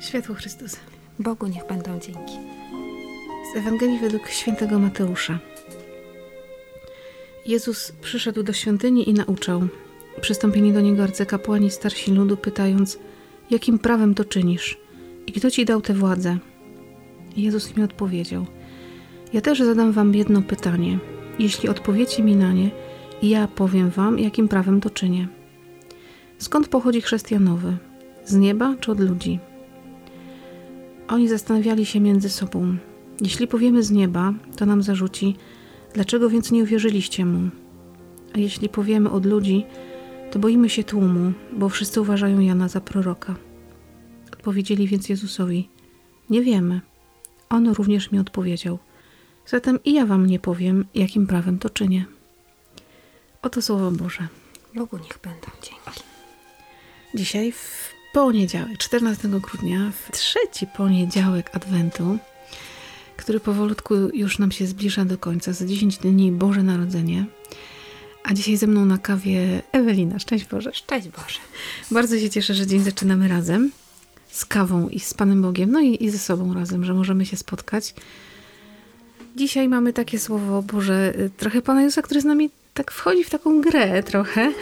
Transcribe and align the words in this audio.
Światło 0.00 0.34
Chrystusa. 0.34 0.78
Bogu 1.18 1.46
niech 1.46 1.66
będą 1.66 2.00
dzięki. 2.00 2.34
Z 3.52 3.56
Ewangelii 3.56 3.98
według 3.98 4.28
świętego 4.28 4.78
Mateusza. 4.78 5.38
Jezus 7.46 7.92
przyszedł 7.92 8.42
do 8.42 8.52
świątyni 8.52 9.10
i 9.10 9.14
nauczał. 9.14 9.68
Przystąpili 10.20 10.72
do 10.72 10.80
niego 10.80 11.02
arcykapłani 11.02 11.70
starsi 11.70 12.12
ludu, 12.12 12.36
pytając, 12.36 12.98
jakim 13.50 13.78
prawem 13.78 14.14
to 14.14 14.24
czynisz 14.24 14.85
kto 15.36 15.50
ci 15.50 15.64
dał 15.64 15.80
tę 15.80 15.94
władzę? 15.94 16.38
Jezus 17.36 17.76
im 17.76 17.84
odpowiedział, 17.84 18.46
ja 19.32 19.40
też 19.40 19.58
zadam 19.58 19.92
wam 19.92 20.14
jedno 20.14 20.42
pytanie. 20.42 20.98
Jeśli 21.38 21.68
odpowiecie 21.68 22.22
mi 22.22 22.36
na 22.36 22.52
nie, 22.52 22.70
ja 23.22 23.48
powiem 23.48 23.90
wam, 23.90 24.18
jakim 24.18 24.48
prawem 24.48 24.80
to 24.80 24.90
czynię. 24.90 25.28
Skąd 26.38 26.68
pochodzi 26.68 27.00
chrześcijanowy? 27.00 27.76
Z 28.24 28.34
nieba 28.34 28.74
czy 28.80 28.92
od 28.92 29.00
ludzi? 29.00 29.38
Oni 31.08 31.28
zastanawiali 31.28 31.86
się 31.86 32.00
między 32.00 32.28
sobą. 32.28 32.76
Jeśli 33.20 33.46
powiemy 33.46 33.82
z 33.82 33.90
nieba, 33.90 34.34
to 34.56 34.66
nam 34.66 34.82
zarzuci, 34.82 35.36
dlaczego 35.94 36.30
więc 36.30 36.50
nie 36.50 36.62
uwierzyliście 36.62 37.24
mu? 37.24 37.50
A 38.34 38.38
jeśli 38.38 38.68
powiemy 38.68 39.10
od 39.10 39.26
ludzi, 39.26 39.64
to 40.30 40.38
boimy 40.38 40.68
się 40.68 40.84
tłumu, 40.84 41.32
bo 41.52 41.68
wszyscy 41.68 42.00
uważają 42.00 42.40
Jana 42.40 42.68
za 42.68 42.80
proroka. 42.80 43.34
Odpowiedzieli 44.46 44.88
więc 44.88 45.08
Jezusowi: 45.08 45.68
Nie 46.30 46.42
wiemy. 46.42 46.80
On 47.48 47.68
również 47.68 48.12
mi 48.12 48.18
odpowiedział: 48.18 48.78
Zatem 49.46 49.78
i 49.84 49.92
ja 49.92 50.06
wam 50.06 50.26
nie 50.26 50.38
powiem, 50.38 50.84
jakim 50.94 51.26
prawem 51.26 51.58
to 51.58 51.70
czynię. 51.70 52.04
Oto 53.42 53.62
słowo 53.62 53.90
Boże. 53.90 54.28
Bogu 54.74 54.98
niech 54.98 55.18
będą 55.22 55.46
dzięki. 55.62 56.00
Dzisiaj 57.14 57.52
w 57.52 57.90
poniedziałek, 58.12 58.78
14 58.78 59.28
grudnia, 59.28 59.90
w 59.90 60.12
trzeci 60.12 60.66
poniedziałek 60.66 61.56
Adwentu, 61.56 62.18
który 63.16 63.40
powolutku 63.40 63.94
już 63.94 64.38
nam 64.38 64.52
się 64.52 64.66
zbliża 64.66 65.04
do 65.04 65.18
końca, 65.18 65.52
za 65.52 65.66
10 65.66 65.98
dni 65.98 66.32
Boże 66.32 66.62
Narodzenie. 66.62 67.24
A 68.24 68.34
dzisiaj 68.34 68.56
ze 68.56 68.66
mną 68.66 68.84
na 68.84 68.98
kawie 68.98 69.62
Ewelina. 69.72 70.18
Szczęść 70.18 70.44
Boże. 70.44 70.74
Szczęść 70.74 71.08
Boże. 71.08 71.38
Bardzo 71.90 72.18
się 72.18 72.30
cieszę, 72.30 72.54
że 72.54 72.66
dzień 72.66 72.80
zaczynamy 72.80 73.28
razem 73.28 73.70
z 74.36 74.44
kawą 74.44 74.88
i 74.88 75.00
z 75.00 75.14
Panem 75.14 75.42
Bogiem, 75.42 75.70
no 75.70 75.80
i, 75.80 76.04
i 76.04 76.10
ze 76.10 76.18
sobą 76.18 76.54
razem, 76.54 76.84
że 76.84 76.94
możemy 76.94 77.26
się 77.26 77.36
spotkać. 77.36 77.94
Dzisiaj 79.36 79.68
mamy 79.68 79.92
takie 79.92 80.18
słowo 80.18 80.62
Boże, 80.62 81.14
trochę 81.36 81.62
Pana 81.62 81.82
Jezusa, 81.82 82.02
który 82.02 82.20
z 82.20 82.24
nami 82.24 82.50
tak 82.74 82.92
wchodzi 82.92 83.24
w 83.24 83.30
taką 83.30 83.60
grę 83.60 84.02
trochę, 84.02 84.52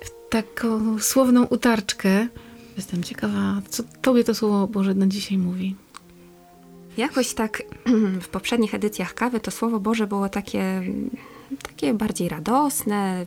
w 0.00 0.28
taką 0.30 0.98
słowną 0.98 1.44
utarczkę. 1.44 2.28
Jestem 2.76 3.02
ciekawa, 3.02 3.62
co 3.68 3.82
Tobie 4.02 4.24
to 4.24 4.34
słowo 4.34 4.66
Boże 4.66 4.94
na 4.94 5.06
dzisiaj 5.06 5.38
mówi. 5.38 5.76
Jakoś 6.96 7.34
tak 7.34 7.62
w 8.24 8.28
poprzednich 8.28 8.74
edycjach 8.74 9.14
kawy 9.14 9.40
to 9.40 9.50
słowo 9.50 9.80
Boże 9.80 10.06
było 10.06 10.28
takie, 10.28 10.82
takie 11.80 11.94
bardziej 11.94 12.28
radosne. 12.28 13.26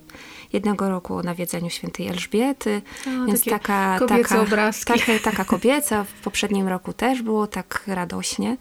Jednego 0.53 0.89
roku 0.89 1.15
o 1.15 1.23
nawiedzeniu 1.23 1.69
świętej 1.69 2.07
Elżbiety, 2.07 2.81
więc 3.27 3.43
taka, 3.43 3.99
taka, 4.07 4.41
obrazki. 4.41 4.93
taka, 4.93 5.19
taka 5.23 5.45
kobieca. 5.45 6.03
W 6.03 6.13
poprzednim 6.13 6.67
roku 6.67 6.93
też 6.93 7.21
było 7.21 7.47
tak 7.47 7.83
radośnie. 7.87 8.57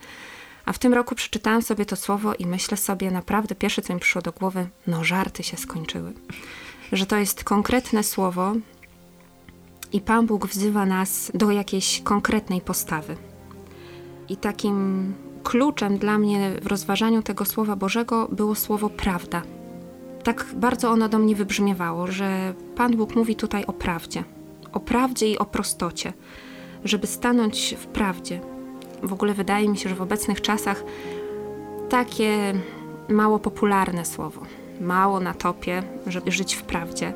A 0.65 0.73
w 0.73 0.79
tym 0.79 0.93
roku 0.93 1.15
przeczytałam 1.15 1.61
sobie 1.61 1.85
to 1.85 1.95
słowo 1.95 2.33
i 2.33 2.45
myślę 2.45 2.77
sobie 2.77 3.11
naprawdę, 3.11 3.55
pierwsze 3.55 3.81
co 3.81 3.93
mi 3.93 3.99
przyszło 3.99 4.21
do 4.21 4.31
głowy, 4.31 4.67
no 4.87 5.03
żarty 5.03 5.43
się 5.43 5.57
skończyły. 5.57 6.13
Że 6.91 7.05
to 7.05 7.17
jest 7.17 7.43
konkretne 7.43 8.03
słowo 8.03 8.53
i 9.91 10.01
Pan 10.01 10.25
Bóg 10.25 10.47
wzywa 10.47 10.85
nas 10.85 11.31
do 11.33 11.51
jakiejś 11.51 12.01
konkretnej 12.01 12.61
postawy. 12.61 13.17
I 14.29 14.37
takim 14.37 15.13
kluczem 15.43 15.97
dla 15.97 16.17
mnie 16.17 16.51
w 16.61 16.67
rozważaniu 16.67 17.23
tego 17.23 17.45
Słowa 17.45 17.75
Bożego 17.75 18.27
było 18.31 18.55
słowo 18.55 18.89
prawda. 18.89 19.41
Tak 20.23 20.45
bardzo 20.53 20.89
ono 20.89 21.09
do 21.09 21.19
mnie 21.19 21.35
wybrzmiewało, 21.35 22.07
że 22.07 22.53
Pan 22.75 22.97
Bóg 22.97 23.15
mówi 23.15 23.35
tutaj 23.35 23.65
o 23.65 23.73
prawdzie. 23.73 24.23
O 24.73 24.79
prawdzie 24.79 25.27
i 25.27 25.37
o 25.37 25.45
prostocie. 25.45 26.13
Żeby 26.85 27.07
stanąć 27.07 27.75
w 27.79 27.85
prawdzie. 27.87 28.39
W 29.03 29.13
ogóle 29.13 29.33
wydaje 29.33 29.69
mi 29.69 29.77
się, 29.77 29.89
że 29.89 29.95
w 29.95 30.01
obecnych 30.01 30.41
czasach 30.41 30.83
takie 31.89 32.53
mało 33.09 33.39
popularne 33.39 34.05
słowo. 34.05 34.41
Mało 34.81 35.19
na 35.19 35.33
topie, 35.33 35.83
żeby 36.07 36.31
żyć 36.31 36.55
w 36.55 36.63
prawdzie. 36.63 37.13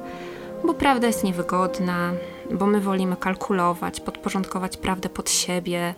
Bo 0.66 0.74
prawda 0.74 1.08
jest 1.08 1.24
niewygodna, 1.24 2.12
bo 2.52 2.66
my 2.66 2.82
wolimy 2.82 3.16
kalkulować, 3.16 4.00
podporządkować 4.00 4.78
prawdę 4.78 5.10
pod 5.10 5.30
siebie, 5.30 5.96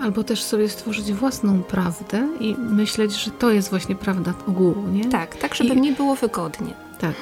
Albo 0.00 0.24
też 0.24 0.42
sobie 0.42 0.68
stworzyć 0.68 1.12
własną 1.12 1.62
prawdę 1.62 2.28
i 2.40 2.56
myśleć, 2.58 3.12
że 3.12 3.30
to 3.30 3.50
jest 3.50 3.70
właśnie 3.70 3.94
prawda 3.94 4.34
ogółu, 4.48 4.88
nie? 4.92 5.04
Tak, 5.04 5.36
tak, 5.36 5.54
żeby 5.54 5.74
I- 5.74 5.80
mi 5.80 5.92
było 5.92 6.14
wygodnie. 6.14 6.74
Tak. 6.98 7.14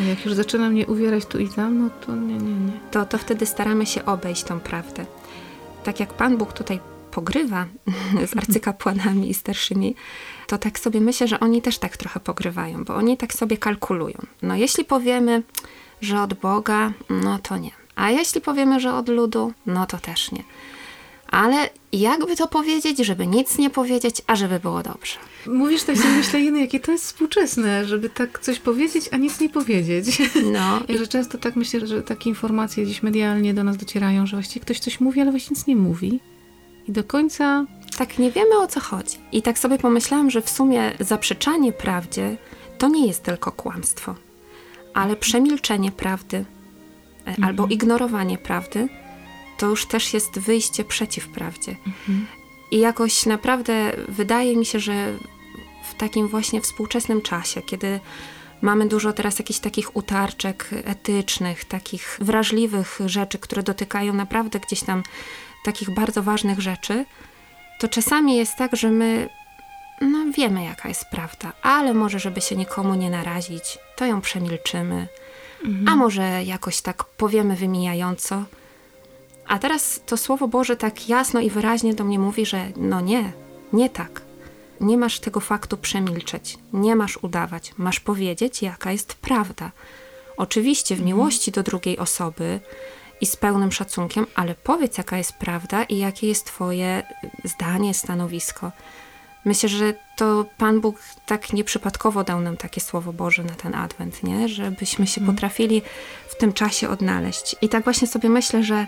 A 0.00 0.02
jak 0.02 0.24
już 0.24 0.34
zaczyna 0.34 0.68
mnie 0.70 0.86
uwierać 0.86 1.26
tu 1.26 1.38
i 1.38 1.48
tam, 1.48 1.78
no 1.82 1.90
to 2.06 2.16
nie, 2.16 2.38
nie, 2.38 2.52
nie. 2.54 2.72
To, 2.90 3.06
to 3.06 3.18
wtedy 3.18 3.46
staramy 3.46 3.86
się 3.86 4.04
obejść 4.04 4.44
tą 4.44 4.60
prawdę. 4.60 5.06
Tak 5.84 6.00
jak 6.00 6.14
Pan 6.14 6.36
Bóg 6.36 6.52
tutaj 6.52 6.80
pogrywa 7.10 7.66
z 8.32 8.36
arcykapłanami 8.36 9.30
i 9.30 9.34
starszymi, 9.34 9.94
to 10.46 10.58
tak 10.58 10.78
sobie 10.78 11.00
myślę, 11.00 11.28
że 11.28 11.40
oni 11.40 11.62
też 11.62 11.78
tak 11.78 11.96
trochę 11.96 12.20
pogrywają, 12.20 12.84
bo 12.84 12.94
oni 12.94 13.16
tak 13.16 13.32
sobie 13.34 13.56
kalkulują. 13.56 14.18
No 14.42 14.54
jeśli 14.54 14.84
powiemy, 14.84 15.42
że 16.00 16.22
od 16.22 16.34
Boga, 16.34 16.92
no 17.10 17.38
to 17.38 17.56
nie. 17.56 17.70
A 17.96 18.10
jeśli 18.10 18.40
powiemy, 18.40 18.80
że 18.80 18.94
od 18.94 19.08
ludu, 19.08 19.52
no 19.66 19.86
to 19.86 19.98
też 19.98 20.32
nie. 20.32 20.42
Ale 21.30 21.70
jakby 21.92 22.36
to 22.36 22.48
powiedzieć, 22.48 22.98
żeby 22.98 23.26
nic 23.26 23.58
nie 23.58 23.70
powiedzieć, 23.70 24.22
a 24.26 24.36
żeby 24.36 24.60
było 24.60 24.82
dobrze. 24.82 25.16
Mówisz 25.46 25.82
tak 25.82 25.96
sobie 25.96 26.14
myślę, 26.14 26.40
Jeny, 26.40 26.60
jakie 26.60 26.80
to 26.80 26.92
jest 26.92 27.04
współczesne, 27.04 27.84
żeby 27.84 28.10
tak 28.10 28.38
coś 28.38 28.58
powiedzieć, 28.58 29.08
a 29.12 29.16
nic 29.16 29.40
nie 29.40 29.48
powiedzieć. 29.48 30.22
No 30.52 30.80
Ja, 30.88 30.98
że 30.98 31.06
często 31.06 31.38
tak 31.38 31.56
myślę, 31.56 31.86
że 31.86 32.02
takie 32.02 32.30
informacje 32.30 32.84
gdzieś 32.84 33.02
medialnie 33.02 33.54
do 33.54 33.64
nas 33.64 33.76
docierają, 33.76 34.26
że 34.26 34.36
właściwie 34.36 34.60
ktoś 34.60 34.78
coś 34.78 35.00
mówi, 35.00 35.20
ale 35.20 35.30
właśnie 35.30 35.54
nic 35.54 35.66
nie 35.66 35.76
mówi. 35.76 36.20
I 36.88 36.92
do 36.92 37.04
końca 37.04 37.66
tak 37.98 38.18
nie 38.18 38.30
wiemy 38.30 38.58
o 38.58 38.66
co 38.66 38.80
chodzi. 38.80 39.16
I 39.32 39.42
tak 39.42 39.58
sobie 39.58 39.78
pomyślałam, 39.78 40.30
że 40.30 40.42
w 40.42 40.50
sumie 40.50 40.92
zaprzeczanie 41.00 41.72
prawdzie 41.72 42.36
to 42.78 42.88
nie 42.88 43.06
jest 43.06 43.22
tylko 43.22 43.52
kłamstwo, 43.52 44.14
ale 44.94 45.16
przemilczenie 45.16 45.92
prawdy 45.92 46.44
e, 47.26 47.34
albo 47.42 47.66
ignorowanie 47.66 48.38
prawdy 48.38 48.88
to 49.58 49.66
już 49.66 49.86
też 49.86 50.14
jest 50.14 50.38
wyjście 50.38 50.84
przeciw 50.84 51.28
prawdzie. 51.28 51.76
I 52.70 52.78
jakoś 52.78 53.26
naprawdę 53.26 53.92
wydaje 54.08 54.56
mi 54.56 54.66
się, 54.66 54.80
że 54.80 55.12
w 55.90 55.94
takim 55.94 56.28
właśnie 56.28 56.60
współczesnym 56.60 57.22
czasie, 57.22 57.62
kiedy 57.62 58.00
mamy 58.62 58.88
dużo 58.88 59.12
teraz 59.12 59.38
jakichś 59.38 59.58
takich 59.58 59.96
utarczek 59.96 60.70
etycznych, 60.84 61.64
takich 61.64 62.18
wrażliwych 62.20 62.98
rzeczy, 63.06 63.38
które 63.38 63.62
dotykają 63.62 64.12
naprawdę 64.12 64.60
gdzieś 64.60 64.82
tam 64.82 65.02
takich 65.64 65.94
bardzo 65.94 66.22
ważnych 66.22 66.60
rzeczy, 66.60 67.04
to 67.78 67.88
czasami 67.88 68.36
jest 68.36 68.56
tak, 68.56 68.76
że 68.76 68.90
my 68.90 69.28
no, 70.00 70.18
wiemy, 70.36 70.64
jaka 70.64 70.88
jest 70.88 71.04
prawda, 71.10 71.52
ale 71.62 71.94
może, 71.94 72.18
żeby 72.18 72.40
się 72.40 72.56
nikomu 72.56 72.94
nie 72.94 73.10
narazić, 73.10 73.78
to 73.96 74.06
ją 74.06 74.20
przemilczymy, 74.20 75.08
a 75.86 75.96
może 75.96 76.44
jakoś 76.44 76.80
tak 76.80 77.04
powiemy 77.04 77.56
wymijająco. 77.56 78.44
A 79.48 79.58
teraz 79.58 80.00
to 80.06 80.16
Słowo 80.16 80.48
Boże 80.48 80.76
tak 80.76 81.08
jasno 81.08 81.40
i 81.40 81.50
wyraźnie 81.50 81.94
do 81.94 82.04
mnie 82.04 82.18
mówi, 82.18 82.46
że 82.46 82.66
no 82.76 83.00
nie, 83.00 83.32
nie 83.72 83.90
tak. 83.90 84.22
Nie 84.80 84.96
masz 84.98 85.20
tego 85.20 85.40
faktu 85.40 85.76
przemilczeć, 85.76 86.58
nie 86.72 86.96
masz 86.96 87.16
udawać, 87.16 87.72
masz 87.76 88.00
powiedzieć, 88.00 88.62
jaka 88.62 88.92
jest 88.92 89.14
prawda. 89.14 89.70
Oczywiście 90.36 90.96
w 90.96 91.02
miłości 91.02 91.52
do 91.52 91.62
drugiej 91.62 91.98
osoby 91.98 92.60
i 93.20 93.26
z 93.26 93.36
pełnym 93.36 93.72
szacunkiem, 93.72 94.26
ale 94.34 94.54
powiedz, 94.54 94.98
jaka 94.98 95.18
jest 95.18 95.32
prawda 95.32 95.84
i 95.84 95.98
jakie 95.98 96.28
jest 96.28 96.46
Twoje 96.46 97.02
zdanie, 97.44 97.94
stanowisko. 97.94 98.72
Myślę, 99.44 99.68
że 99.68 99.94
to 100.16 100.44
Pan 100.58 100.80
Bóg 100.80 100.96
tak 101.26 101.52
nieprzypadkowo 101.52 102.24
dał 102.24 102.40
nam 102.40 102.56
takie 102.56 102.80
Słowo 102.80 103.12
Boże 103.12 103.44
na 103.44 103.54
ten 103.54 103.74
Adwent, 103.74 104.22
nie? 104.22 104.48
Żebyśmy 104.48 105.06
się 105.06 105.20
potrafili 105.20 105.82
w 106.28 106.36
tym 106.36 106.52
czasie 106.52 106.88
odnaleźć. 106.88 107.56
I 107.62 107.68
tak 107.68 107.84
właśnie 107.84 108.08
sobie 108.08 108.28
myślę, 108.28 108.64
że 108.64 108.86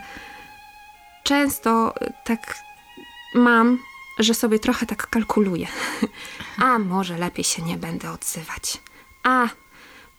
często 1.29 1.95
y, 2.03 2.13
tak 2.25 2.59
mam, 3.35 3.79
że 4.19 4.35
sobie 4.35 4.59
trochę 4.59 4.87
tak 4.87 5.11
kalkuluję. 5.11 5.67
A 6.59 6.79
może 6.79 7.19
lepiej 7.19 7.45
się 7.45 7.63
nie 7.63 7.77
będę 7.77 8.11
odzywać. 8.11 8.81
A 9.23 9.49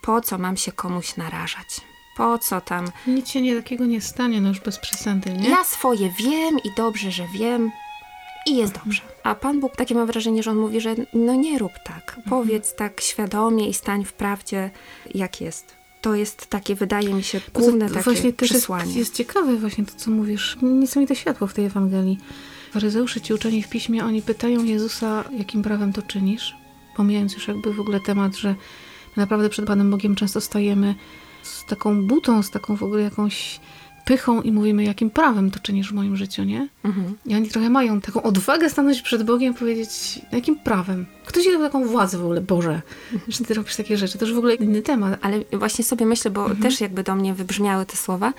po 0.02 0.22
co 0.22 0.38
mam 0.38 0.58
się 0.58 0.72
komuś 0.72 1.16
narażać? 1.18 1.82
po 2.18 2.38
co 2.38 2.62
tam? 2.62 2.92
Nic 3.08 3.30
się 3.30 3.42
nie, 3.42 3.56
takiego 3.56 3.86
nie 3.86 4.02
stanie, 4.02 4.42
no 4.42 4.50
już 4.50 4.60
bez 4.60 4.80
przesady, 4.80 5.34
nie? 5.34 5.50
Ja 5.50 5.64
swoje 5.64 6.10
wiem 6.10 6.60
i 6.64 6.72
dobrze, 6.78 7.12
że 7.12 7.28
wiem 7.34 7.72
i 8.46 8.58
jest 8.58 8.74
dobrze. 8.74 9.02
A 9.24 9.36
Pan 9.36 9.60
Bóg 9.60 9.76
takie 9.76 9.96
ma 9.96 10.06
wrażenie, 10.06 10.44
że 10.44 10.52
On 10.52 10.58
mówi, 10.58 10.82
że 10.82 10.96
no 11.14 11.36
nie 11.36 11.60
rób 11.60 11.72
tak. 11.86 12.20
Powiedz 12.30 12.76
tak 12.76 13.02
świadomie 13.02 13.70
i 13.70 13.74
stań 13.74 14.06
w 14.06 14.14
prawdzie, 14.14 14.70
jak 15.16 15.42
jest. 15.42 15.79
To 16.01 16.16
jest 16.16 16.48
takie, 16.48 16.75
wydaje 16.75 17.13
mi 17.13 17.24
się, 17.24 17.42
główne 17.54 17.88
To 17.88 17.94
takie 17.94 18.04
właśnie 18.04 18.25
jest, 18.30 18.38
przesłanie. 18.38 18.94
jest 18.94 19.16
ciekawe 19.16 19.56
właśnie 19.56 19.86
to, 19.86 19.92
co 19.98 20.12
mówisz. 20.12 20.57
Niesamowite 20.62 21.16
światło 21.16 21.48
w 21.48 21.54
tej 21.54 21.66
Ewangelii. 21.66 22.18
Faryzeusze, 22.72 23.22
ci 23.22 23.34
uczeni 23.34 23.63
w 23.63 23.69
piśmie, 23.69 24.06
oni 24.06 24.22
pytają 24.22 24.63
Jezusa, 24.63 25.24
jakim 25.38 25.62
prawem 25.62 25.94
to 25.94 26.01
czynisz? 26.01 26.56
Pomijając 26.96 27.34
już 27.34 27.48
jakby 27.48 27.74
w 27.74 27.80
ogóle 27.80 28.00
temat, 28.00 28.36
że 28.36 28.56
naprawdę 29.18 29.50
przed 29.50 29.66
Panem 29.66 29.92
Bogiem 29.92 30.16
często 30.16 30.42
stajemy 30.42 30.96
z 31.44 31.66
taką 31.66 32.07
butą, 32.07 32.44
z 32.44 32.51
taką 32.51 32.75
w 32.75 32.84
ogóle 32.84 33.01
jakąś 33.01 33.60
pychą 34.10 34.42
i 34.42 34.52
mówimy, 34.52 34.84
jakim 34.84 35.10
prawem 35.10 35.52
to 35.52 35.60
czynisz 35.60 35.90
w 35.90 35.94
moim 35.94 36.16
życiu, 36.18 36.44
nie? 36.44 36.68
Mhm. 36.84 37.18
I 37.26 37.36
oni 37.36 37.48
trochę 37.50 37.70
mają 37.70 38.02
taką 38.02 38.22
odwagę 38.24 38.70
stanąć 38.70 39.02
przed 39.02 39.24
Bogiem 39.24 39.54
i 39.54 39.58
powiedzieć, 39.58 40.20
jakim 40.32 40.60
prawem? 40.60 41.06
Kto 41.26 41.42
ci 41.42 41.52
dał 41.52 41.62
taką 41.62 41.86
władzę 41.88 42.18
w 42.18 42.24
ogóle, 42.24 42.42
Boże, 42.42 42.82
że 43.28 43.46
ty 43.46 43.54
robisz 43.54 43.76
takie 43.76 43.98
rzeczy? 43.98 44.18
To 44.18 44.26
już 44.26 44.36
w 44.36 44.38
ogóle 44.38 44.56
inny 44.56 44.82
temat. 44.82 45.20
Ale 45.22 45.40
właśnie 45.54 45.86
sobie 45.86 46.06
myślę, 46.06 46.32
bo 46.32 46.42
Mhm. 46.42 46.62
też 46.62 46.82
jakby 46.82 47.04
do 47.04 47.16
mnie 47.16 47.34
wybrzmiały 47.34 47.86
te 47.86 47.98
słowa, 47.98 48.34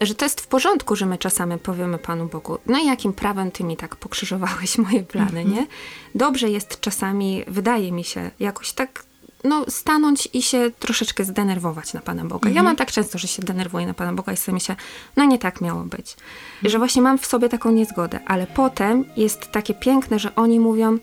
że 0.00 0.14
to 0.14 0.24
jest 0.24 0.40
w 0.40 0.46
porządku, 0.46 0.96
że 0.96 1.06
my 1.06 1.18
czasami 1.18 1.58
powiemy 1.58 1.98
Panu 1.98 2.28
Bogu, 2.28 2.58
no 2.66 2.78
i 2.78 2.86
jakim 2.86 3.12
prawem 3.12 3.50
Ty 3.50 3.64
mi 3.64 3.76
tak 3.76 3.96
pokrzyżowałeś 3.96 4.78
moje 4.78 5.02
plany, 5.02 5.40
Mhm. 5.40 5.50
nie? 5.52 5.66
Dobrze 6.14 6.50
jest 6.50 6.80
czasami, 6.80 7.44
wydaje 7.48 7.92
mi 7.92 8.04
się, 8.04 8.30
jakoś 8.40 8.72
tak 8.72 9.04
no, 9.44 9.64
stanąć 9.68 10.28
i 10.32 10.42
się 10.42 10.70
troszeczkę 10.78 11.24
zdenerwować 11.24 11.92
na 11.94 12.00
Pana 12.00 12.22
Boga. 12.22 12.48
Mhm. 12.48 12.54
Ja 12.54 12.62
mam 12.62 12.76
tak 12.76 12.92
często, 12.92 13.18
że 13.18 13.28
się 13.28 13.42
denerwuję 13.42 13.86
na 13.86 13.94
Pana 13.94 14.12
Boga 14.12 14.32
i 14.32 14.36
sobie 14.36 14.54
myślę, 14.54 14.76
no 15.16 15.24
nie 15.24 15.38
tak 15.38 15.60
miało 15.60 15.82
być. 15.82 16.16
Mhm. 16.54 16.70
że 16.70 16.78
właśnie 16.78 17.02
mam 17.02 17.18
w 17.18 17.26
sobie 17.26 17.48
taką 17.48 17.70
niezgodę, 17.70 18.20
ale 18.26 18.46
potem 18.46 19.04
jest 19.16 19.50
takie 19.52 19.74
piękne, 19.74 20.18
że 20.18 20.34
oni 20.34 20.60
mówią, 20.60 20.98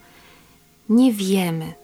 nie 0.88 1.12
wiemy, 1.12 1.74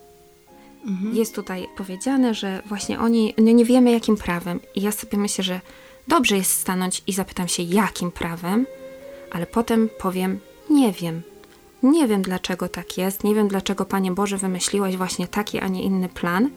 Mhm. 0.86 1.16
jest 1.16 1.34
tutaj 1.34 1.68
powiedziane, 1.76 2.34
że 2.34 2.62
właśnie 2.66 3.00
oni 3.00 3.34
no 3.38 3.52
nie 3.52 3.64
wiemy 3.64 3.90
jakim 3.90 4.16
prawem. 4.16 4.60
I 4.74 4.82
ja 4.82 4.92
sobie 4.92 5.18
myślę, 5.18 5.44
że 5.44 5.60
dobrze 6.08 6.36
jest 6.36 6.52
stanąć 6.60 7.02
i 7.06 7.12
zapytam 7.12 7.48
się 7.48 7.62
jakim 7.62 8.12
prawem, 8.12 8.66
ale 9.30 9.46
potem 9.46 9.88
powiem 9.98 10.40
nie 10.70 10.92
wiem. 10.92 11.22
Nie 11.82 12.08
wiem 12.08 12.22
dlaczego 12.22 12.68
tak 12.68 12.98
jest, 12.98 13.24
nie 13.24 13.34
wiem 13.34 13.48
dlaczego 13.48 13.84
Panie 13.84 14.12
Boże 14.12 14.38
wymyśliłeś 14.38 14.96
właśnie 14.96 15.28
taki, 15.28 15.58
a 15.58 15.68
nie 15.68 15.82
inny 15.82 16.08
plan, 16.08 16.50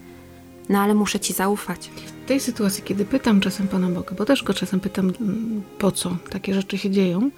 no 0.70 0.80
ale 0.80 0.94
muszę 0.94 1.20
Ci 1.20 1.34
zaufać. 1.34 1.90
W 2.24 2.28
tej 2.28 2.40
sytuacji, 2.40 2.84
kiedy 2.84 3.06
pytam 3.06 3.42
czasem 3.42 3.68
Pana 3.68 3.90
Boga, 3.90 4.16
bo 4.18 4.26
też 4.26 4.44
go 4.44 4.54
czasem 4.54 4.80
pytam, 4.80 5.14
mm, 5.22 5.64
po 5.80 5.92
co 5.92 6.18
takie 6.30 6.54
rzeczy 6.54 6.78
się 6.78 6.90
dzieją, 6.90 7.30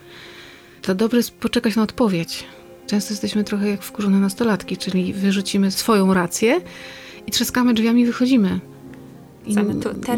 to 0.81 0.95
dobrze 0.95 1.17
jest 1.17 1.31
poczekać 1.31 1.75
na 1.75 1.83
odpowiedź. 1.83 2.43
Często 2.87 3.13
jesteśmy 3.13 3.43
trochę 3.43 3.69
jak 3.69 3.81
wkurzone 3.81 4.19
nastolatki, 4.19 4.77
czyli 4.77 5.13
wyrzucimy 5.13 5.71
swoją 5.71 6.13
rację 6.13 6.61
i 7.27 7.31
trzaskamy 7.31 7.73
drzwiami 7.73 8.01
i 8.01 8.05
wychodzimy. 8.05 8.59
I 9.45 9.55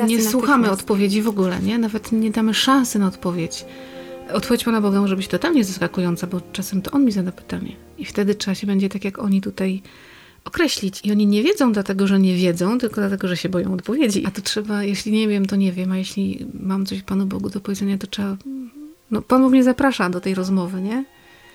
nie 0.07 0.23
słuchamy 0.23 0.71
odpowiedzi 0.71 1.21
w 1.21 1.27
ogóle, 1.27 1.59
nie? 1.59 1.77
Nawet 1.77 2.11
nie 2.11 2.31
damy 2.31 2.53
szansy 2.53 2.99
na 2.99 3.07
odpowiedź. 3.07 3.65
Odpowiedź 4.33 4.63
Pana 4.63 4.81
Boga 4.81 5.01
może 5.01 5.15
być 5.15 5.27
totalnie 5.27 5.63
zaskakująca, 5.63 6.27
bo 6.27 6.41
czasem 6.53 6.81
to 6.81 6.91
On 6.91 7.05
mi 7.05 7.11
zada 7.11 7.31
pytanie. 7.31 7.75
I 7.97 8.05
wtedy 8.05 8.35
trzeba 8.35 8.55
się 8.55 8.67
będzie 8.67 8.89
tak 8.89 9.05
jak 9.05 9.19
oni 9.19 9.41
tutaj 9.41 9.81
określić. 10.45 11.01
I 11.03 11.11
oni 11.11 11.27
nie 11.27 11.43
wiedzą 11.43 11.71
dlatego, 11.71 12.07
że 12.07 12.19
nie 12.19 12.35
wiedzą, 12.35 12.77
tylko 12.77 13.01
dlatego, 13.01 13.27
że 13.27 13.37
się 13.37 13.49
boją 13.49 13.73
odpowiedzi. 13.73 14.25
A 14.25 14.31
to 14.31 14.41
trzeba, 14.41 14.83
jeśli 14.83 15.11
nie 15.11 15.27
wiem, 15.27 15.45
to 15.45 15.55
nie 15.55 15.71
wiem, 15.71 15.91
a 15.91 15.97
jeśli 15.97 16.45
mam 16.53 16.85
coś 16.85 17.01
Panu 17.01 17.25
Bogu 17.25 17.49
do 17.49 17.59
powiedzenia, 17.59 17.97
to 17.97 18.07
trzeba... 18.07 18.37
No, 19.11 19.21
Pan 19.21 19.41
Bóg 19.41 19.51
mnie 19.51 19.63
zaprasza 19.63 20.09
do 20.09 20.21
tej 20.21 20.35
rozmowy, 20.35 20.81
nie? 20.81 21.05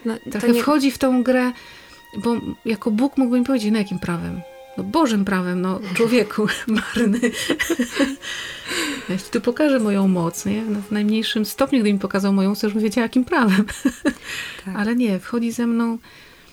No, 0.05 0.15
Trochę 0.31 0.49
nie, 0.49 0.63
wchodzi 0.63 0.91
w 0.91 0.99
tą 0.99 1.23
grę, 1.23 1.53
bo 2.25 2.37
jako 2.65 2.91
Bóg 2.91 3.17
mógłby 3.17 3.39
mi 3.39 3.47
powiedzieć, 3.47 3.73
no 3.73 3.79
jakim 3.79 3.99
prawem? 3.99 4.41
No 4.77 4.85
Bożym 4.85 5.25
prawem, 5.25 5.61
no 5.61 5.81
człowieku 5.95 6.47
marny. 6.67 7.21
Ci 9.09 9.31
tu 9.33 9.41
pokażę 9.41 9.79
moją 9.79 10.09
moc, 10.09 10.47
nie? 10.47 10.63
No, 10.63 10.81
w 10.89 10.91
najmniejszym 10.91 11.45
stopniu, 11.45 11.81
gdy 11.81 11.93
mi 11.93 11.99
pokazał 11.99 12.33
moją, 12.33 12.57
to 12.57 12.67
już 12.67 12.75
bym 12.75 12.83
wiedziała, 12.83 13.03
jakim 13.03 13.25
prawem. 13.25 13.65
Tak. 14.65 14.77
Ale 14.77 14.97
nie, 14.97 15.19
wchodzi 15.19 15.53
ze 15.53 15.67
mną... 15.67 15.99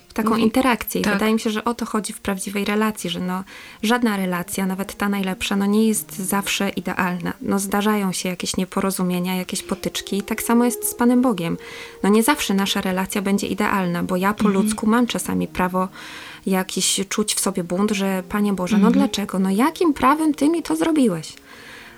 w 0.10 0.14
taką 0.14 0.30
mówi- 0.30 0.42
interakcję. 0.42 1.02
I 1.02 1.04
tak. 1.04 1.14
wydaje 1.14 1.34
mi 1.34 1.40
się, 1.40 1.50
że 1.50 1.64
o 1.66 1.74
to 1.74 1.86
chodzi 1.86 2.14
w 2.14 2.20
prawdziwej 2.20 2.66
relacji, 2.66 3.10
że 3.10 3.20
no, 3.20 3.44
żadna 3.84 4.18
relacja, 4.18 4.66
nawet 4.66 4.98
ta 4.98 5.10
najlepsza, 5.10 5.56
no 5.56 5.66
nie 5.66 5.88
jest 5.88 6.16
zawsze 6.18 6.70
idealna. 6.70 7.34
No 7.42 7.60
zdarzają 7.60 8.12
się 8.12 8.30
jakieś 8.30 8.58
nieporozumienia, 8.58 9.36
jakieś 9.36 9.64
potyczki 9.64 10.18
i 10.18 10.22
tak 10.22 10.42
samo 10.42 10.66
jest 10.66 10.90
z 10.90 10.94
Panem 10.96 11.22
Bogiem. 11.22 11.58
No 12.04 12.10
nie 12.10 12.24
zawsze 12.24 12.54
nasza 12.54 12.82
relacja 12.82 13.22
będzie 13.22 13.48
idealna, 13.48 14.04
bo 14.04 14.16
ja 14.18 14.34
po 14.34 14.46
Mhm. 14.46 14.54
ludzku 14.66 14.88
mam 14.88 15.08
czasami 15.08 15.48
prawo 15.48 15.88
jakiś 16.46 17.00
czuć 17.10 17.36
w 17.36 17.40
sobie 17.40 17.64
bunt, 17.64 17.92
że 17.92 18.24
Panie 18.30 18.54
Boże, 18.54 18.76
Mhm. 18.76 18.94
no 18.94 19.00
dlaczego? 19.00 19.40
No 19.40 19.50
jakim 19.50 19.94
prawem 19.94 20.34
Ty 20.34 20.50
mi 20.50 20.64
to 20.64 20.76
zrobiłeś? 20.76 21.34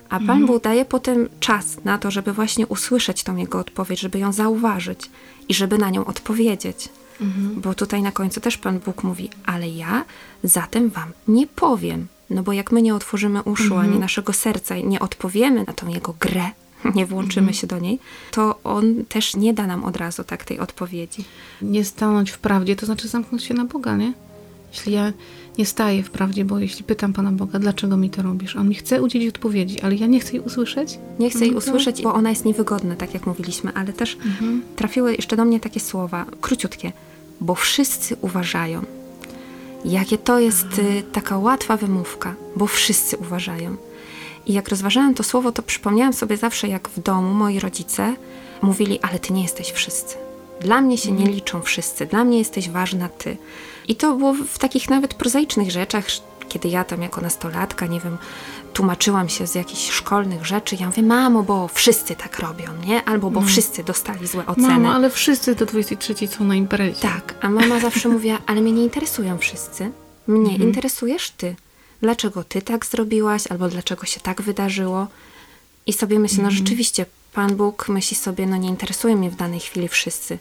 A 0.10 0.16
Pan 0.20 0.22
Mhm. 0.30 0.46
Bóg 0.46 0.64
daje 0.64 0.86
potem 0.86 1.30
czas 1.40 1.66
na 1.86 1.98
to, 1.98 2.12
żeby 2.12 2.34
właśnie 2.34 2.68
usłyszeć 2.68 3.24
tą 3.24 3.36
Jego 3.36 3.60
odpowiedź, 3.60 4.00
żeby 4.00 4.20
ją 4.20 4.32
zauważyć 4.34 5.10
i 5.50 5.54
żeby 5.54 5.78
na 5.78 5.90
nią 5.90 6.06
odpowiedzieć. 6.06 6.90
Mhm. 7.22 7.62
Bo 7.62 7.74
tutaj 7.74 8.02
na 8.02 8.12
końcu 8.12 8.42
też 8.42 8.58
Pan 8.58 8.80
Bóg 8.80 9.04
mówi, 9.04 9.30
ale 9.46 9.70
ja 9.70 10.06
zatem 10.44 10.90
wam 10.90 11.12
nie 11.28 11.48
powiem. 11.48 12.08
No 12.30 12.44
bo 12.44 12.54
jak 12.54 12.72
my 12.72 12.82
nie 12.82 12.96
otworzymy 12.96 13.44
uszu, 13.44 13.64
Mhm. 13.74 13.82
ani 13.90 14.00
naszego 14.00 14.34
serca 14.34 14.76
i 14.78 14.86
nie 14.88 15.00
odpowiemy 15.00 15.64
na 15.64 15.74
tą 15.74 15.88
jego 15.88 16.16
grę, 16.20 16.50
nie 16.96 17.06
włączymy 17.06 17.42
Mhm. 17.48 17.54
się 17.54 17.68
do 17.68 17.80
niej, 17.80 18.00
to 18.32 18.60
on 18.64 19.06
też 19.06 19.36
nie 19.36 19.54
da 19.54 19.68
nam 19.68 19.84
od 19.84 19.98
razu 19.98 20.24
tak 20.24 20.46
tej 20.46 20.60
odpowiedzi. 20.60 21.26
Nie 21.62 21.86
stanąć 21.86 22.32
w 22.32 22.38
prawdzie, 22.40 22.76
to 22.76 22.86
znaczy 22.86 23.08
zamknąć 23.08 23.44
się 23.44 23.54
na 23.54 23.66
Boga, 23.66 23.96
nie? 23.98 24.14
Jeśli 24.74 24.94
ja 24.94 25.14
nie 25.58 25.66
staję 25.66 26.04
w 26.04 26.10
prawdzie, 26.10 26.46
bo 26.46 26.60
jeśli 26.60 26.84
pytam 26.84 27.14
Pana 27.14 27.32
Boga, 27.32 27.60
dlaczego 27.60 27.98
mi 27.98 28.10
to 28.10 28.22
robisz? 28.22 28.56
On 28.56 28.70
mi 28.70 28.76
chce 28.76 29.02
udzielić 29.02 29.30
odpowiedzi, 29.30 29.82
ale 29.82 29.96
ja 29.96 30.08
nie 30.08 30.20
chcę 30.20 30.32
jej 30.34 30.42
usłyszeć. 30.46 31.00
Nie 31.20 31.30
chcę 31.30 31.40
jej 31.40 31.52
to- 31.52 31.58
usłyszeć, 31.58 32.02
bo 32.02 32.14
ona 32.14 32.30
jest 32.30 32.46
niewygodna, 32.46 32.96
tak 32.96 33.14
jak 33.14 33.26
mówiliśmy, 33.28 33.72
ale 33.74 33.94
też 33.94 34.16
Mhm. 34.26 34.62
trafiły 34.76 35.16
jeszcze 35.16 35.36
do 35.38 35.46
mnie 35.46 35.60
takie 35.60 35.80
słowa, 35.80 36.26
króciutkie, 36.42 36.92
bo 37.42 37.56
wszyscy 37.56 38.16
uważają. 38.22 38.82
Jakie 39.86 40.18
to 40.18 40.40
jest 40.40 40.80
y, 40.80 41.04
taka 41.12 41.38
łatwa 41.38 41.78
wymówka, 41.78 42.36
bo 42.56 42.68
wszyscy 42.68 43.18
uważają. 43.18 43.76
I 44.46 44.54
jak 44.54 44.70
rozważałam 44.70 45.14
to 45.14 45.24
słowo, 45.24 45.52
to 45.52 45.62
przypomniałam 45.64 46.14
sobie 46.14 46.38
zawsze, 46.38 46.68
jak 46.68 46.90
w 46.90 47.00
domu 47.04 47.34
moi 47.34 47.60
rodzice 47.60 48.16
mówili, 48.62 49.00
ale 49.02 49.20
ty 49.20 49.34
nie 49.34 49.42
jesteś 49.42 49.72
wszyscy. 49.72 50.16
Dla 50.62 50.82
mnie 50.82 50.98
się 50.98 51.12
nie 51.12 51.26
liczą 51.26 51.62
wszyscy, 51.62 52.06
dla 52.06 52.24
mnie 52.24 52.38
jesteś 52.40 52.70
ważna 52.70 53.10
ty. 53.10 53.38
I 53.88 53.96
to 53.96 54.16
było 54.16 54.34
w 54.34 54.58
takich 54.58 54.90
nawet 54.90 55.14
prozaicznych 55.14 55.72
rzeczach, 55.72 56.06
kiedy 56.50 56.70
ja 56.70 56.84
tam 56.84 57.02
jako 57.02 57.22
nastolatka, 57.22 57.86
nie 57.88 58.00
wiem, 58.00 58.18
tłumaczyłam 58.74 59.30
się 59.30 59.48
z 59.48 59.56
jakichś 59.56 59.90
szkolnych 59.90 60.46
rzeczy, 60.46 60.78
ja 60.80 60.86
mówię, 60.88 61.04
mamo, 61.04 61.44
bo 61.44 61.68
wszyscy 61.68 62.16
tak 62.16 62.40
robią, 62.40 62.66
nie? 62.88 63.04
Albo 63.04 63.32
bo 63.32 63.42
wszyscy 63.42 63.84
dostali 63.84 64.28
złe 64.28 64.46
oceny. 64.46 64.68
Mamo, 64.68 64.94
ale 64.94 65.10
wszyscy 65.10 65.56
do 65.56 65.66
23 65.66 66.28
są 66.28 66.44
na 66.44 66.56
imprezie. 66.56 67.00
Tak, 67.02 67.36
a 67.42 67.50
mama 67.50 67.80
zawsze 67.80 68.10
mówiła, 68.16 68.38
ale 68.46 68.62
mnie 68.62 68.72
nie 68.72 68.84
interesują 68.84 69.38
wszyscy. 69.38 69.92
Mnie 70.28 70.52
Mhm. 70.52 70.70
interesujesz 70.70 71.30
ty. 71.30 71.56
Dlaczego 72.02 72.44
ty 72.44 72.62
tak 72.62 72.86
zrobiłaś, 72.86 73.48
albo 73.48 73.68
dlaczego 73.70 74.06
się 74.06 74.20
tak 74.20 74.42
wydarzyło? 74.42 75.08
I 75.88 75.94
sobie 75.94 76.20
myślę, 76.20 76.38
Mhm. 76.38 76.54
no 76.54 76.58
rzeczywiście, 76.58 77.06
Pan 77.34 77.56
Bóg 77.56 77.90
myśli 77.90 78.18
sobie, 78.18 78.46
no 78.48 78.58
nie 78.58 78.70
interesują 78.70 79.18
mnie 79.18 79.30
w 79.30 79.36
danej 79.36 79.60
chwili 79.60 79.88
wszyscy. 79.88 80.38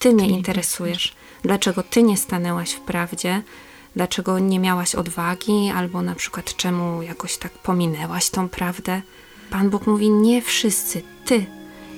Ty 0.00 0.12
mnie 0.14 0.28
interesujesz. 0.28 1.12
Dlaczego 1.42 1.82
ty 1.82 2.02
nie 2.02 2.16
stanęłaś 2.16 2.72
w 2.72 2.80
prawdzie? 2.80 3.42
Dlaczego 3.96 4.38
nie 4.38 4.58
miałaś 4.58 4.94
odwagi, 4.94 5.70
albo 5.74 6.02
na 6.02 6.14
przykład 6.14 6.56
czemu 6.56 7.02
jakoś 7.02 7.36
tak 7.36 7.52
pominęłaś 7.52 8.30
tą 8.30 8.48
prawdę? 8.48 9.02
Pan 9.50 9.70
Bóg 9.70 9.86
mówi, 9.86 10.10
nie 10.10 10.42
wszyscy, 10.42 11.02
ty. 11.24 11.46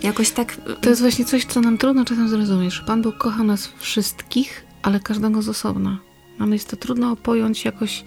Jakoś 0.02 0.30
tak 0.30 0.56
To 0.82 0.88
jest 0.88 1.00
właśnie 1.00 1.25
coś, 1.25 1.44
co 1.44 1.61
nam 1.61 1.78
trudno 1.78 2.04
czasem 2.04 2.28
zrozumieć. 2.28 2.75
że 2.75 2.82
Pan 2.82 3.02
Bóg 3.02 3.18
kocha 3.18 3.42
nas 3.42 3.68
wszystkich, 3.78 4.64
ale 4.82 5.00
każdego 5.00 5.42
z 5.42 5.49
osobna. 5.49 5.99
Nam 6.38 6.52
jest 6.52 6.71
to 6.71 6.76
trudno 6.76 7.16
pojąć 7.16 7.64
jakoś. 7.64 8.04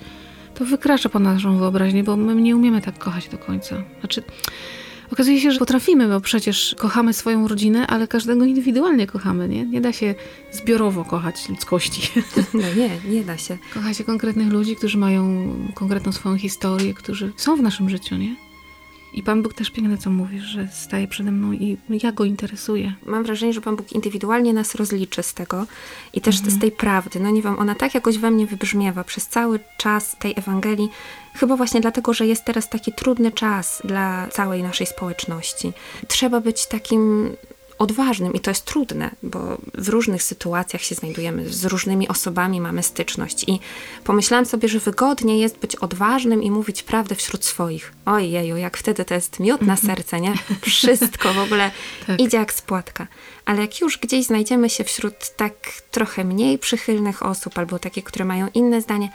To 0.55 0.65
wykracza 0.65 1.09
ponad 1.09 1.33
naszą 1.33 1.57
wyobraźnię, 1.57 2.03
bo 2.03 2.15
my 2.17 2.35
nie 2.35 2.55
umiemy 2.55 2.81
tak 2.81 2.97
kochać 2.97 3.29
do 3.29 3.37
końca. 3.37 3.83
Znaczy, 3.99 4.23
okazuje 5.11 5.41
się, 5.41 5.51
że 5.51 5.59
potrafimy, 5.59 6.07
bo 6.07 6.21
przecież 6.21 6.75
kochamy 6.79 7.13
swoją 7.13 7.47
rodzinę, 7.47 7.87
ale 7.87 8.07
każdego 8.07 8.45
indywidualnie 8.45 9.07
kochamy, 9.07 9.49
nie? 9.49 9.65
Nie 9.65 9.81
da 9.81 9.93
się 9.93 10.15
zbiorowo 10.51 11.05
kochać 11.05 11.49
ludzkości. 11.49 12.11
No 12.53 12.61
nie, 12.77 13.15
nie 13.15 13.23
da 13.23 13.37
się. 13.37 13.57
Kocha 13.73 13.93
się 13.93 14.03
konkretnych 14.03 14.51
ludzi, 14.51 14.75
którzy 14.75 14.97
mają 14.97 15.49
konkretną 15.73 16.11
swoją 16.11 16.37
historię, 16.37 16.93
którzy 16.93 17.33
są 17.37 17.55
w 17.55 17.61
naszym 17.61 17.89
życiu, 17.89 18.15
nie? 18.15 18.35
I 19.15 19.23
Pan 19.23 19.43
Bóg 19.43 19.53
też 19.53 19.71
piękne 19.71 19.97
co 19.97 20.09
mówisz, 20.09 20.43
że 20.43 20.67
staje 20.67 21.07
przede 21.07 21.31
mną 21.31 21.51
i 21.53 21.77
ja 22.03 22.11
go 22.11 22.25
interesuję. 22.25 22.93
Mam 23.05 23.23
wrażenie, 23.23 23.53
że 23.53 23.61
Pan 23.61 23.75
Bóg 23.75 23.91
indywidualnie 23.91 24.53
nas 24.53 24.75
rozliczy 24.75 25.23
z 25.23 25.33
tego 25.33 25.65
i 26.13 26.21
też 26.21 26.35
Mhm. 26.35 26.55
z 26.55 26.59
tej 26.59 26.71
prawdy. 26.71 27.19
No 27.19 27.29
nie 27.29 27.41
wiem, 27.41 27.59
ona 27.59 27.75
tak 27.75 27.95
jakoś 27.95 28.17
we 28.17 28.31
mnie 28.31 28.45
wybrzmiewa 28.47 29.03
przez 29.03 29.27
cały 29.27 29.59
czas 29.77 30.15
tej 30.19 30.33
Ewangelii. 30.37 30.89
Chyba 31.33 31.55
właśnie 31.55 31.81
dlatego, 31.81 32.13
że 32.13 32.27
jest 32.27 32.45
teraz 32.45 32.69
taki 32.69 32.93
trudny 32.93 33.31
czas 33.31 33.81
dla 33.83 34.27
całej 34.27 34.63
naszej 34.63 34.87
społeczności. 34.87 35.73
Trzeba 36.07 36.41
być 36.41 36.67
takim 36.67 37.31
odważnym 37.79 38.33
i 38.33 38.39
to 38.39 38.51
jest 38.51 38.65
trudne, 38.65 39.11
bo 39.23 39.57
w 39.73 39.89
różnych 39.89 40.23
sytuacjach 40.23 40.81
się 40.81 40.95
znajdujemy, 40.95 41.49
z 41.49 41.65
różnymi 41.65 42.07
osobami 42.07 42.61
mamy 42.61 42.83
styczność 42.83 43.43
i 43.47 43.59
pomyślałam 44.03 44.45
sobie, 44.45 44.67
że 44.67 44.79
wygodnie 44.79 45.39
jest 45.39 45.57
być 45.57 45.75
odważnym 45.75 46.43
i 46.43 46.51
mówić 46.51 46.83
prawdę 46.83 47.15
wśród 47.15 47.45
swoich. 47.45 47.93
Ojeju, 48.05 48.57
jak 48.57 48.77
wtedy 48.77 49.05
to 49.05 49.13
jest 49.13 49.39
miód 49.39 49.61
na 49.61 49.77
serce, 49.77 50.21
nie? 50.21 50.33
Wszystko 50.61 51.33
w 51.33 51.39
ogóle 51.39 51.71
Tak. 52.07 52.21
idzie 52.21 52.37
jak 52.37 52.53
z 52.53 52.61
płatka. 52.61 53.07
Ale 53.45 53.61
jak 53.61 53.81
już 53.81 53.97
gdzieś 53.97 54.25
znajdziemy 54.25 54.69
się 54.69 54.83
wśród 54.83 55.35
tak 55.35 55.53
trochę 55.91 56.23
mniej 56.23 56.59
przychylnych 56.59 57.23
osób 57.23 57.57
albo 57.57 57.79
takie, 57.79 58.01
które 58.01 58.25
mają 58.25 58.47
inne 58.53 58.81
zdanie, 58.81 59.09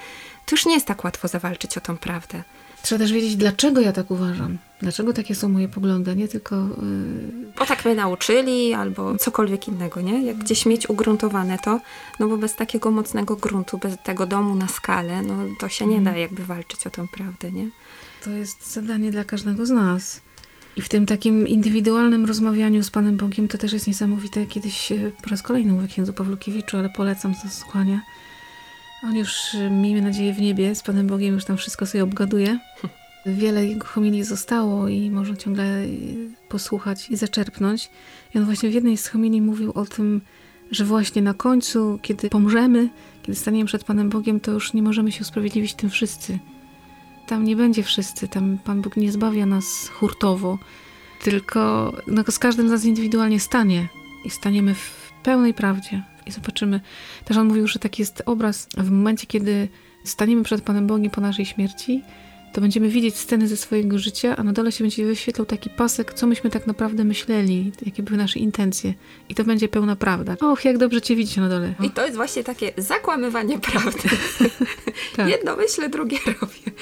to 0.47 0.57
już 0.57 0.67
nie 0.67 0.75
jest 0.75 0.87
tak 0.87 1.05
łatwo 1.05 1.29
zawalczyć 1.29 1.79
o 1.79 1.81
tą 1.81 1.99
prawdę. 1.99 2.43
Trzeba 2.83 2.99
też 2.99 3.13
wiedzieć, 3.13 3.37
dlaczego 3.37 3.81
ja 3.81 3.93
tak 3.93 4.11
uważam. 4.11 4.59
Dlaczego 4.81 5.13
takie 5.13 5.35
są 5.35 5.49
moje 5.49 5.69
poglądy, 5.69 6.17
nie 6.17 6.29
tylko... 6.29 6.57
Yy, 6.57 7.53
Bo 7.59 7.67
tak 7.67 7.85
mnie 7.85 7.95
nauczyli, 7.95 8.75
albo 8.75 9.19
cokolwiek 9.19 9.69
innego, 9.69 10.01
nie? 10.01 10.25
Jak 10.27 10.37
gdzieś 10.39 10.67
mieć 10.67 10.91
ugruntowane 10.91 11.59
to, 11.59 11.81
no 12.21 12.29
bo 12.29 12.37
bez 12.37 12.57
takiego 12.57 12.91
mocnego 12.91 13.37
gruntu, 13.37 13.79
bez 13.79 13.97
tego 14.05 14.27
domu 14.27 14.55
na 14.55 14.69
skalę, 14.69 15.23
no 15.23 15.35
to 15.59 15.69
się 15.69 15.87
nie 15.87 16.01
da 16.01 16.17
jakby 16.17 16.45
walczyć 16.45 16.87
o 16.87 16.91
tą 16.91 17.09
prawdę, 17.09 17.53
nie? 17.53 17.69
To 18.25 18.31
jest 18.31 18.73
zadanie 18.73 19.11
dla 19.11 19.25
każdego 19.25 19.67
z 19.67 19.71
nas. 19.71 20.21
I 20.77 20.83
w 20.83 20.89
tym 20.89 21.07
takim 21.07 21.49
indywidualnym 21.49 22.27
rozmawianiu 22.27 22.83
z 22.83 22.91
Panem 22.91 23.17
Bogiem 23.17 23.49
to 23.49 23.59
też 23.59 23.73
jest 23.73 23.87
niesamowite. 23.87 24.47
Kiedyś 24.47 24.93
po 25.23 25.31
raz 25.31 25.43
kolejny 25.43 25.73
mówię 25.73 25.89
księdzu 25.89 26.13
Pawlukiewiczu, 26.13 26.77
ale 26.77 26.89
polecam 26.89 27.33
do 27.45 27.51
słuchania. 27.51 28.01
On 29.02 29.16
już, 29.16 29.54
e, 29.54 29.71
miejmy 29.71 30.02
nadzieję, 30.02 30.33
w 30.33 30.40
niebie 30.40 30.75
z 30.75 30.83
Panem 30.83 31.07
Bogiem 31.07 31.35
już 31.35 31.45
tam 31.45 31.57
wszystko 31.57 31.87
sobie 31.87 32.04
obgaduje. 32.04 32.59
Wiele 33.26 33.66
jego 33.66 33.87
homilii 33.87 34.25
zostało 34.25 34.88
i 34.88 35.11
można 35.11 35.37
ciągle 35.37 35.64
e, 35.64 35.87
posłuchać 36.49 37.11
i 37.11 37.16
zaczerpnąć. 37.16 37.90
I 38.35 38.38
on 38.38 38.45
właśnie 38.45 38.71
w 38.71 38.75
jednej 38.75 38.97
z 38.97 39.09
homilii 39.09 39.42
mówił 39.42 39.73
o 39.73 39.87
tym, 39.87 40.21
że 40.71 40.85
właśnie 40.85 41.23
na 41.23 41.35
końcu, 41.35 41.99
kiedy 42.02 42.30
pomrzemy, 42.30 42.88
kiedy 43.23 43.38
staniemy 43.38 43.64
przed 43.64 43.85
Panem 43.85 44.09
Bogiem, 44.09 44.40
to 44.40 44.52
już 44.52 44.73
nie 44.73 44.83
możemy 44.83 45.12
się 45.12 45.21
usprawiedliwić 45.21 45.75
tym 45.75 45.90
wszyscy. 45.90 46.38
Tam 47.26 47.45
nie 47.45 47.57
będzie 47.57 47.83
wszyscy, 47.83 48.28
tam 48.28 48.59
Pan 48.64 48.83
Bóg 48.83 48.97
nie 48.97 49.12
zbawia 49.12 49.47
nas 49.47 49.88
hurtowo, 49.88 50.59
tylko 51.23 51.92
no, 52.07 52.25
z 52.30 52.38
każdym 52.38 52.69
z 52.69 52.71
nas 52.71 52.85
indywidualnie 52.85 53.40
stanie 53.40 53.88
i 54.25 54.30
staniemy 54.30 54.75
w 54.75 55.12
pełnej 55.23 55.54
prawdzie 55.54 56.02
i 56.27 56.31
zobaczymy. 56.31 56.81
Też 57.25 57.37
on 57.37 57.49
mówił, 57.49 57.67
że 57.67 57.79
taki 57.79 58.03
jest 58.03 58.23
obraz 58.27 58.69
w 58.77 58.91
momencie, 58.91 59.27
kiedy 59.27 59.69
staniemy 60.05 60.43
przed 60.43 60.62
Panem 60.62 60.87
Bogiem 60.87 61.11
po 61.11 61.21
naszej 61.21 61.47
śmierci, 61.47 62.03
to 62.52 62.61
będziemy 62.61 62.88
widzieć 62.88 63.16
sceny 63.16 63.49
ze 63.49 63.57
swojego 63.57 63.99
życia, 63.99 64.37
a 64.37 64.42
na 64.42 64.52
dole 64.52 64.73
się 64.73 64.85
będzie 64.85 65.07
wyświetlał 65.07 65.47
taki 65.47 65.71
pasek, 65.71 66.14
co 66.14 66.26
myśmy 66.26 66.50
tak 66.50 66.66
naprawdę 66.66 67.04
myśleli, 67.04 67.73
jakie 67.87 68.02
były 68.02 68.19
nasze 68.19 68.38
intencje. 68.38 68.95
I 69.28 69.35
to 69.35 69.45
będzie 69.45 69.69
pełna 69.69 69.97
prawda. 69.97 70.37
Och, 70.40 70.64
jak 70.64 70.78
dobrze 70.78 71.02
Cię 71.02 71.16
widzieć 71.16 71.37
na 71.37 71.49
dole. 71.49 71.75
I 71.83 71.90
to 71.90 72.04
jest 72.04 72.16
właśnie 72.16 72.45
takie 72.45 72.73
zakłamywanie 72.76 73.59
prawdy. 73.59 74.09
tak. 75.16 75.28
Jedno 75.28 75.57
myślę, 75.57 75.88
drugie 75.88 76.19
robię. 76.40 76.78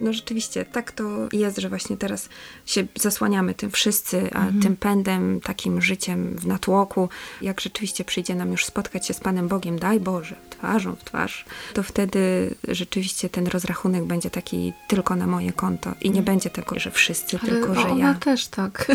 No 0.00 0.12
rzeczywiście, 0.12 0.64
tak 0.64 0.92
to 0.92 1.28
jest, 1.32 1.58
że 1.58 1.68
właśnie 1.68 1.96
teraz 1.96 2.28
się 2.66 2.86
zasłaniamy 2.94 3.54
tym 3.54 3.70
wszyscy, 3.70 4.30
a 4.32 4.46
tym 4.62 4.76
pędem, 4.76 5.40
takim 5.40 5.82
życiem 5.82 6.36
w 6.36 6.46
natłoku. 6.46 7.08
Jak 7.42 7.60
rzeczywiście 7.60 8.04
przyjdzie 8.04 8.34
nam 8.34 8.50
już 8.50 8.64
spotkać 8.64 9.06
się 9.06 9.14
z 9.14 9.20
Panem 9.20 9.48
Bogiem, 9.48 9.78
daj 9.78 10.00
Boże, 10.00 10.36
twarzą 10.62 10.96
w 10.96 11.04
twarz, 11.04 11.44
to 11.74 11.82
wtedy 11.82 12.54
rzeczywiście 12.68 13.28
ten 13.28 13.46
rozrachunek 13.46 14.04
będzie 14.04 14.30
taki 14.30 14.72
tylko 14.88 15.16
na 15.16 15.26
moje 15.26 15.52
konto. 15.52 15.94
I 16.00 16.10
nie 16.10 16.22
będzie 16.22 16.50
tego, 16.50 16.78
że 16.78 16.90
wszyscy, 16.90 17.38
Ale 17.42 17.50
tylko 17.50 17.74
że 17.74 17.88
ona 17.88 18.08
ja. 18.08 18.14
też 18.14 18.46
tak. 18.46 18.86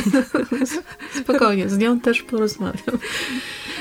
Spokojnie, 1.23 1.69
z 1.69 1.77
nią 1.77 1.99
też 1.99 2.21
porozmawiam. 2.21 2.97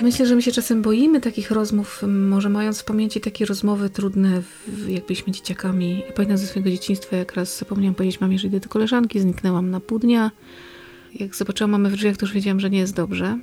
Myślę, 0.03 0.27
że 0.27 0.35
my 0.35 0.43
się 0.43 0.53
czasem 0.53 0.83
boimy 0.83 1.21
takich 1.21 1.51
rozmów, 1.51 2.03
może 2.09 2.49
mając 2.49 2.81
w 2.81 2.85
pamięci 2.85 3.21
takie 3.21 3.47
rozmowy 3.47 3.91
trudne, 3.91 4.43
jak 4.89 5.07
byliśmy 5.07 5.33
dzieciakami. 5.33 6.03
Ja 6.07 6.13
pamiętam 6.13 6.39
ze 6.39 6.47
swojego 6.47 6.71
dzieciństwa, 6.71 7.17
jak 7.17 7.35
raz 7.35 7.59
zapomniałam 7.59 7.95
powiedzieć 7.95 8.21
mamie, 8.21 8.39
że 8.39 8.49
idę 8.49 8.61
do 8.61 8.69
koleżanki, 8.69 9.21
zniknęłam 9.21 9.71
na 9.71 9.81
pół 9.81 9.99
dnia. 9.99 10.31
Jak 11.15 11.37
zobaczyłam 11.37 11.71
mamę 11.71 11.91
w 11.91 11.93
drzwiach, 11.93 12.17
to 12.17 12.27
już 12.27 12.35
wiedziałam, 12.35 12.61
że 12.61 12.71
nie 12.71 12.79
jest 12.79 12.95
dobrze. 12.95 13.39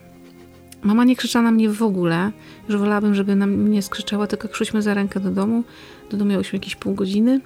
Mama 0.84 1.04
nie 1.04 1.16
krzyczała 1.16 1.44
na 1.44 1.52
mnie 1.52 1.70
w 1.70 1.84
ogóle. 1.84 2.32
Już 2.70 2.78
wolałabym, 2.78 3.16
żeby 3.16 3.36
na 3.36 3.48
mnie 3.48 3.82
skrzyczała, 3.82 4.28
tylko 4.28 4.48
jak 4.48 4.56
szłyśmy 4.56 4.82
za 4.82 4.94
rękę 4.94 5.20
do 5.20 5.30
domu. 5.30 5.63
Do 6.10 6.18
domu 6.18 6.32
miałyśmy 6.32 6.58
jakieś 6.60 6.75
pół 6.75 6.94
godziny. 6.94 7.42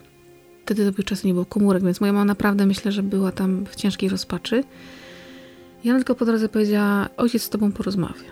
Wtedy 0.65 0.91
były 0.91 1.03
czasy 1.03 1.27
nie 1.27 1.33
było 1.33 1.45
komórek, 1.45 1.83
więc 1.83 2.01
moja 2.01 2.13
mama 2.13 2.25
naprawdę 2.25 2.65
myślę, 2.65 2.91
że 2.91 3.03
była 3.03 3.31
tam 3.31 3.65
w 3.65 3.75
ciężkiej 3.75 4.09
rozpaczy. 4.09 4.63
Ona 5.85 5.95
tylko 5.95 6.15
po 6.15 6.25
drodze 6.25 6.49
powiedziała, 6.49 7.09
ojciec 7.17 7.43
z 7.43 7.49
tobą 7.49 7.71
porozmawia. 7.71 8.31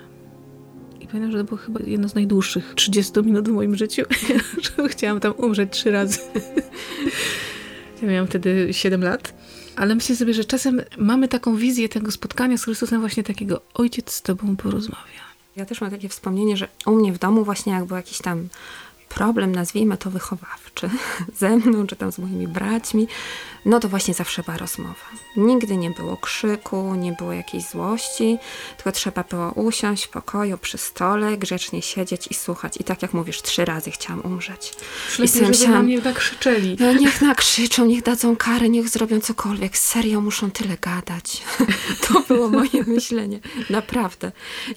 I 1.02 1.08
pamiętam, 1.08 1.32
że 1.32 1.38
to 1.38 1.44
było 1.44 1.58
chyba 1.58 1.80
jedno 1.88 2.10
z 2.10 2.16
najdłuższych 2.16 2.74
30 2.76 3.14
minut 3.24 3.50
w 3.50 3.52
moim 3.52 3.76
życiu, 3.76 4.04
chciałam 4.90 5.20
tam 5.20 5.34
umrzeć 5.38 5.72
trzy 5.72 5.92
razy. 5.92 6.20
ja 8.02 8.08
miałam 8.08 8.28
wtedy 8.28 8.68
7 8.72 9.04
lat. 9.04 9.35
Ale 9.76 9.96
myślę 9.96 10.16
sobie, 10.16 10.34
że 10.34 10.46
czasem 10.46 10.82
mamy 10.98 11.28
taką 11.28 11.56
wizję 11.56 11.90
tego 11.90 12.12
spotkania 12.12 12.58
z 12.58 12.64
Chrystusem 12.64 13.00
właśnie 13.00 13.24
takiego, 13.24 13.62
ojciec 13.74 14.12
z 14.12 14.22
tobą 14.22 14.56
porozmawia. 14.56 15.26
Ja 15.56 15.66
też 15.66 15.82
mam 15.82 15.92
takie 15.92 16.10
wspomnienie, 16.10 16.58
że 16.58 16.68
u 16.86 16.92
mnie 16.92 17.14
w 17.14 17.18
domu 17.18 17.46
właśnie 17.46 17.74
jak 17.74 17.86
był 17.86 17.98
jakiś 17.98 18.18
tam 18.18 18.48
problem, 19.16 19.56
nazwijmy 19.56 19.98
to 19.98 20.10
wychowawczy, 20.10 20.90
ze 21.40 21.58
mną, 21.58 21.88
czy 21.88 21.96
tam 21.96 22.12
z 22.12 22.20
moimi 22.20 22.48
braćmi, 22.48 23.08
no 23.66 23.80
to 23.80 23.90
właśnie 23.90 24.14
zawsze 24.14 24.44
była 24.44 24.58
rozmowa. 24.58 25.06
Nigdy 25.38 25.78
nie 25.78 25.92
było 25.92 26.18
krzyku, 26.18 26.96
nie 26.96 27.12
było 27.12 27.34
jakiejś 27.34 27.64
złości, 27.64 28.38
tylko 28.78 28.92
trzeba 28.92 29.24
było 29.24 29.52
usiąść 29.52 30.06
w 30.06 30.10
pokoju 30.10 30.58
przy 30.58 30.78
stole, 30.78 31.38
grzecznie 31.38 31.82
siedzieć 31.82 32.28
i 32.32 32.34
słuchać. 32.34 32.78
I 32.80 32.84
tak 32.84 33.02
jak 33.02 33.14
mówisz, 33.14 33.42
trzy 33.42 33.66
razy 33.66 33.92
chciałam 33.92 34.22
umrzeć. 34.26 34.74
Lepiej, 35.12 35.28
sobie 35.28 35.28
żeby 35.28 35.42
na 35.42 35.50
myślałam, 35.50 35.86
mnie 35.86 36.02
tak 36.02 36.16
krzyczeli. 36.16 36.78
no 36.80 36.94
niech 36.94 37.22
nakrzyczą, 37.22 37.86
niech 37.86 38.04
dadzą 38.04 38.36
karę, 38.36 38.70
niech 38.70 38.90
zrobią 38.90 39.20
cokolwiek. 39.20 39.78
Serio, 39.78 40.22
muszą 40.22 40.52
tyle 40.52 40.78
gadać. 40.78 41.44
To 42.08 42.22
było 42.28 42.50
moje 42.50 42.84
myślenie. 42.88 43.40
Naprawdę. 43.70 44.32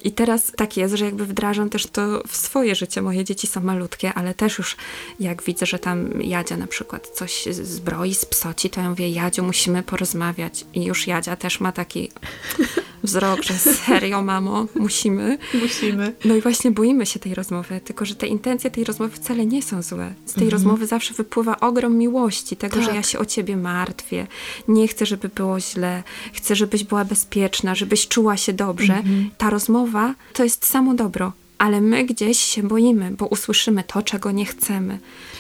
I 0.05 0.13
teraz 0.13 0.53
tak 0.57 0.77
jest, 0.77 0.95
że 0.95 1.05
jakby 1.05 1.27
wdrażam 1.27 1.71
też 1.71 1.87
to 1.87 2.23
w 2.29 2.37
swoje 2.37 2.75
życie. 2.75 3.03
Moje 3.03 3.25
dzieci 3.25 3.47
są 3.47 3.61
malutkie, 3.61 4.15
ale 4.15 4.28
też 4.35 4.59
już 4.59 4.77
jak 5.21 5.43
widzę, 5.43 5.67
że 5.67 5.79
tam 5.79 6.23
Jadzia 6.23 6.57
na 6.57 6.67
przykład 6.67 7.09
coś 7.09 7.45
zbroi, 7.51 8.15
spsoci, 8.15 8.71
to 8.71 8.81
ja 8.81 8.91
mówię, 8.91 9.09
Jadziu, 9.11 9.43
musimy 9.45 9.83
porozmawiać. 9.83 10.65
I 10.75 10.85
już 10.85 11.07
Jadzia 11.07 11.37
też 11.37 11.61
ma 11.61 11.73
taki 11.73 12.11
wzrok, 13.03 13.43
że 13.43 13.55
serio, 13.59 14.23
mamo, 14.23 14.67
musimy. 14.75 15.39
Musimy. 15.63 16.15
No 16.25 16.35
i 16.35 16.41
właśnie 16.41 16.71
boimy 16.71 17.07
się 17.07 17.19
tej 17.19 17.35
rozmowy, 17.35 17.81
tylko 17.85 18.05
że 18.05 18.15
te 18.15 18.27
intencje 18.27 18.71
tej 18.71 18.85
rozmowy 18.85 19.17
wcale 19.17 19.47
nie 19.47 19.63
są 19.63 19.83
złe. 19.83 20.15
Z 20.27 20.33
tej 20.35 20.51
rozmowy 20.51 20.87
zawsze 20.87 21.15
wypływa 21.15 21.61
ogrom 21.61 21.97
miłości, 21.97 22.57
tego, 22.57 22.81
że 22.81 22.87
Tak. 22.87 22.95
ja 22.95 23.03
się 23.03 23.19
o 23.19 23.25
ciebie 23.25 23.57
martwię. 23.57 24.27
Nie 24.69 24.89
chcę, 24.89 25.07
żeby 25.07 25.29
było 25.29 25.61
źle. 25.61 26.03
Chcę, 26.33 26.57
żebyś 26.57 26.85
była 26.85 27.05
bezpieczna, 27.05 27.75
żebyś 27.75 28.09
czuła 28.09 28.37
się 28.37 28.53
dobrze. 28.53 29.03
Ta 29.39 29.51
rozmowa 29.51 30.15
to 30.33 30.45
jest 30.45 30.67
samo 30.67 30.95
dobro. 30.95 31.33
Ale 31.59 31.81
my 31.81 32.05
gdzieś 32.05 32.39
się 32.39 32.63
boimy, 32.63 33.11
bo 33.11 33.27
usłyszymy 33.27 33.85
to, 33.87 34.03
czego 34.03 34.31
nie 34.31 34.45
chcemy. 34.45 34.99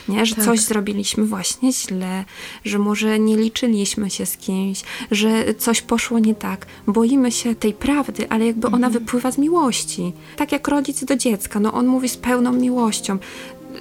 Nie? 0.08 0.26
Że 0.26 0.34
Tak. 0.34 0.44
coś 0.44 0.60
zrobiliśmy 0.60 1.24
właśnie 1.24 1.72
źle, 1.72 2.24
że 2.64 2.78
może 2.78 3.18
nie 3.18 3.36
liczyliśmy 3.36 4.10
się 4.10 4.26
z 4.26 4.36
kimś, 4.36 4.82
że 5.10 5.54
coś 5.54 5.82
poszło 5.82 6.18
nie 6.18 6.34
tak. 6.34 6.66
Boimy 6.86 7.32
się 7.32 7.54
tej 7.54 7.72
prawdy, 7.72 8.28
ale 8.30 8.46
jakby 8.46 8.66
ona 8.68 8.90
wypływa 8.90 9.30
z 9.30 9.38
miłości. 9.38 10.12
Tak 10.36 10.52
jak 10.52 10.68
rodzic 10.68 11.04
do 11.04 11.16
dziecka, 11.16 11.60
no 11.60 11.72
on 11.72 11.86
mówi 11.86 12.08
z 12.08 12.16
pełną 12.16 12.52
miłością. 12.52 13.18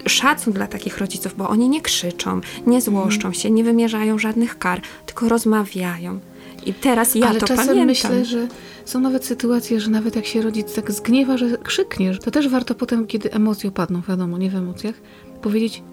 Szacun 0.08 0.54
dla 0.54 0.68
takich 0.68 0.98
rodziców, 0.98 1.34
bo 1.38 1.50
oni 1.50 1.70
nie 1.70 1.82
krzyczą, 1.82 2.42
nie 2.68 2.82
złoszczą 2.82 3.34
się, 3.34 3.52
nie 3.52 3.64
wymierzają 3.64 4.20
żadnych 4.20 4.58
kar, 4.60 4.82
tylko 5.06 5.30
rozmawiają. 5.30 6.20
I 6.66 6.74
teraz 6.74 7.16
ja 7.16 7.28
Ale 7.28 7.40
to 7.40 7.48
czasem 7.48 7.68
pamiętam. 7.68 7.88
myślę, 7.88 8.26
że 8.26 8.48
są 8.90 9.00
nawet 9.00 9.26
sytuacje, 9.26 9.80
że 9.80 9.90
nawet 9.90 10.16
jak 10.16 10.26
się 10.26 10.42
rodzic 10.42 10.74
tak 10.74 10.92
zgniewa, 10.92 11.38
że 11.38 11.58
krzykniesz, 11.58 12.20
to 12.20 12.32
też 12.32 12.48
warto 12.48 12.76
potem, 12.76 13.08
kiedy 13.08 13.32
emocje 13.32 13.70
opadną, 13.70 14.02
wiadomo, 14.10 14.38
nie 14.38 14.50
w 14.50 14.56
emocjach, 14.56 14.96
powiedzieć 15.42 15.84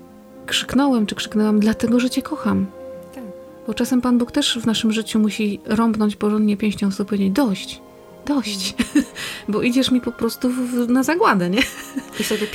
krzyknąłem 0.47 1.07
czy 1.07 1.15
krzyknęłam 1.15 1.61
dlatego, 1.61 2.01
że 2.01 2.11
cię 2.11 2.23
kocham. 2.23 2.67
Tak. 3.15 3.25
Bo 3.67 3.75
czasem 3.75 4.01
Pan 4.01 4.19
Bóg 4.19 4.33
też 4.33 4.59
w 4.59 4.67
naszym 4.67 4.93
życiu 4.93 5.19
musi 5.19 5.61
rąbnąć 5.65 6.17
porządnie 6.17 6.57
pięścią, 6.57 6.91
sobie 6.91 7.09
powiedzieć 7.09 7.33
dość. 7.33 7.81
dość, 8.27 8.75
bo 9.49 9.63
idziesz 9.63 9.91
mi 9.91 10.01
po 10.01 10.13
prostu 10.13 10.51
w, 10.51 10.89
na 10.89 11.03
zagładę, 11.03 11.51
nie? 11.51 11.63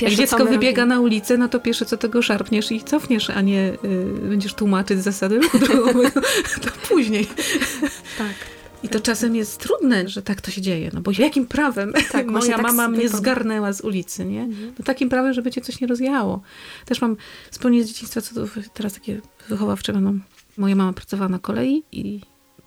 Jak 0.00 0.12
dziecko 0.12 0.44
wybiega 0.44 0.82
robimy- 0.82 0.86
na 0.94 1.00
ulicę, 1.00 1.36
no 1.38 1.48
to 1.48 1.60
pierwsze 1.60 1.84
co 1.84 1.96
tego 1.96 2.22
szarpniesz 2.22 2.72
i 2.72 2.82
cofniesz, 2.82 3.30
a 3.30 3.40
nie 3.40 3.72
y, 3.84 4.04
będziesz 4.28 4.54
tłumaczyć 4.54 5.02
zasady 5.02 5.38
ruchu 5.40 5.58
drogowego. 5.66 6.20
to 6.62 6.68
później. 6.88 7.26
Tak. 8.18 8.59
I 8.82 8.88
to 8.88 9.00
czasem 9.00 9.36
jest 9.36 9.60
trudne, 9.60 10.08
że 10.08 10.22
tak 10.22 10.40
to 10.40 10.50
się 10.50 10.60
dzieje, 10.60 10.90
no 10.94 11.00
bo 11.00 11.10
jakim 11.18 11.46
prawem 11.46 11.92
Tak, 12.12 12.26
moja 12.26 12.56
tak 12.56 12.62
mama 12.62 12.88
mnie 12.88 13.08
zgarnęła 13.08 13.72
z 13.72 13.80
ulicy, 13.80 14.24
nie? 14.24 14.42
Mhm. 14.42 14.72
No 14.78 14.84
takim 14.84 15.08
prawem, 15.08 15.32
żeby 15.32 15.50
cię 15.50 15.60
coś 15.60 15.80
nie 15.80 15.86
rozjechało. 15.86 16.42
Też 16.86 17.00
mam 17.00 17.16
wspomnienie 17.50 17.84
z 17.84 17.88
dzieciństwa, 17.88 18.20
co 18.20 18.30
teraz 18.74 18.94
takie 18.94 19.20
wychowawcze 19.48 19.92
będą. 19.92 20.18
Moja 20.56 20.76
mama 20.76 20.92
pracowała 20.92 21.28
na 21.28 21.38
kolei 21.38 21.82
i 21.92 22.20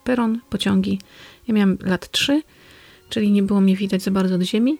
peron, 0.03 0.39
pociągi. 0.49 0.99
Ja 1.47 1.53
miałam 1.53 1.77
lat 1.81 2.11
trzy, 2.11 2.41
czyli 3.09 3.31
nie 3.31 3.43
było 3.43 3.61
mnie 3.61 3.75
widać 3.75 4.01
za 4.01 4.11
bardzo 4.11 4.35
od 4.35 4.41
ziemi. 4.41 4.77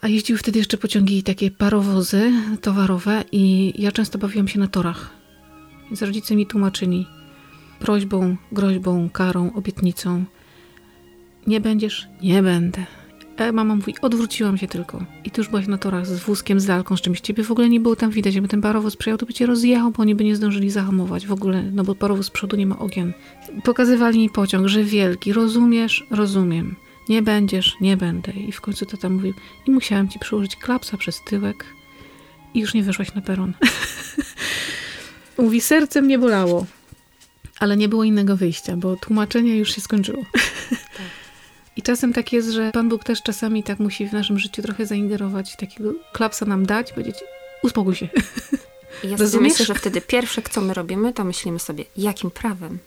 A 0.00 0.08
jeździły 0.08 0.38
wtedy 0.38 0.58
jeszcze 0.58 0.78
pociągi 0.78 1.22
takie 1.22 1.50
parowozy 1.50 2.32
towarowe 2.60 3.24
i 3.32 3.72
ja 3.82 3.92
często 3.92 4.18
bawiłam 4.18 4.48
się 4.48 4.58
na 4.58 4.68
torach. 4.68 5.10
Więc 5.86 6.02
rodzice 6.02 6.36
mi 6.36 6.46
tłumaczyli 6.46 7.06
prośbą, 7.78 8.36
groźbą, 8.52 9.10
karą, 9.10 9.52
obietnicą. 9.54 10.24
Nie 11.46 11.60
będziesz? 11.60 12.08
Nie 12.22 12.42
będę. 12.42 12.86
A 13.38 13.52
mama 13.52 13.74
mówi, 13.74 13.94
odwróciłam 14.02 14.58
się 14.58 14.68
tylko. 14.68 15.04
I 15.24 15.30
ty 15.30 15.40
już 15.40 15.48
byłaś 15.48 15.66
na 15.66 15.78
torach 15.78 16.06
z 16.06 16.20
wózkiem, 16.20 16.60
z 16.60 16.68
lalką, 16.68 16.96
z 16.96 17.00
czymś. 17.00 17.20
Ciebie 17.20 17.44
w 17.44 17.50
ogóle 17.50 17.68
nie 17.68 17.80
było 17.80 17.96
tam 17.96 18.10
widać. 18.10 18.34
Jakby 18.34 18.48
ten 18.48 18.60
parowóz 18.60 18.96
przyjechał, 18.96 19.18
to 19.18 19.26
by 19.26 19.34
cię 19.34 19.46
rozjechał, 19.46 19.90
bo 19.90 20.02
oni 20.02 20.14
by 20.14 20.24
nie 20.24 20.36
zdążyli 20.36 20.70
zahamować 20.70 21.26
w 21.26 21.32
ogóle, 21.32 21.62
no 21.72 21.84
bo 21.84 21.94
parowóz 21.94 22.26
z 22.26 22.30
przodu 22.30 22.56
nie 22.56 22.66
ma 22.66 22.78
ogien. 22.78 23.12
Pokazywali 23.64 24.18
mi 24.18 24.30
pociąg, 24.30 24.68
że 24.68 24.84
wielki. 24.84 25.32
Rozumiesz? 25.32 26.06
Rozumiem. 26.10 26.76
Nie 27.08 27.22
będziesz? 27.22 27.76
Nie 27.80 27.96
będę. 27.96 28.32
I 28.32 28.52
w 28.52 28.60
końcu 28.60 28.86
tata 28.86 29.08
mówił, 29.08 29.34
i 29.66 29.70
musiałem 29.70 30.08
ci 30.08 30.18
przyłożyć 30.18 30.56
klapsa 30.56 30.96
przez 30.96 31.24
tyłek 31.24 31.64
i 32.54 32.60
już 32.60 32.74
nie 32.74 32.82
wyszłaś 32.82 33.14
na 33.14 33.22
peron. 33.22 33.52
mówi, 35.38 35.60
serce 35.60 36.02
mnie 36.02 36.18
bolało. 36.18 36.66
Ale 37.60 37.76
nie 37.76 37.88
było 37.88 38.04
innego 38.04 38.36
wyjścia, 38.36 38.76
bo 38.76 38.96
tłumaczenie 38.96 39.56
już 39.56 39.74
się 39.74 39.80
skończyło. 39.80 40.24
I 41.76 41.82
czasem 41.82 42.12
tak 42.12 42.32
jest, 42.32 42.48
że 42.50 42.70
Pan 42.72 42.88
Bóg 42.88 43.04
też 43.04 43.22
czasami 43.22 43.62
tak 43.62 43.78
musi 43.78 44.08
w 44.08 44.12
naszym 44.12 44.38
życiu 44.38 44.62
trochę 44.62 44.86
zaingerować, 44.86 45.56
takiego 45.56 45.92
klapsa 46.12 46.46
nam 46.46 46.66
dać, 46.66 46.92
powiedzieć, 46.92 47.14
uspokój 47.62 47.94
się. 47.94 48.08
Ja 49.04 49.16
Rozumiesz? 49.16 49.52
myślę, 49.52 49.66
że 49.66 49.74
wtedy 49.74 50.00
pierwsze, 50.00 50.42
co 50.50 50.60
my 50.60 50.74
robimy, 50.74 51.12
to 51.12 51.24
myślimy 51.24 51.58
sobie, 51.58 51.84
jakim 51.96 52.30
prawem? 52.30 52.78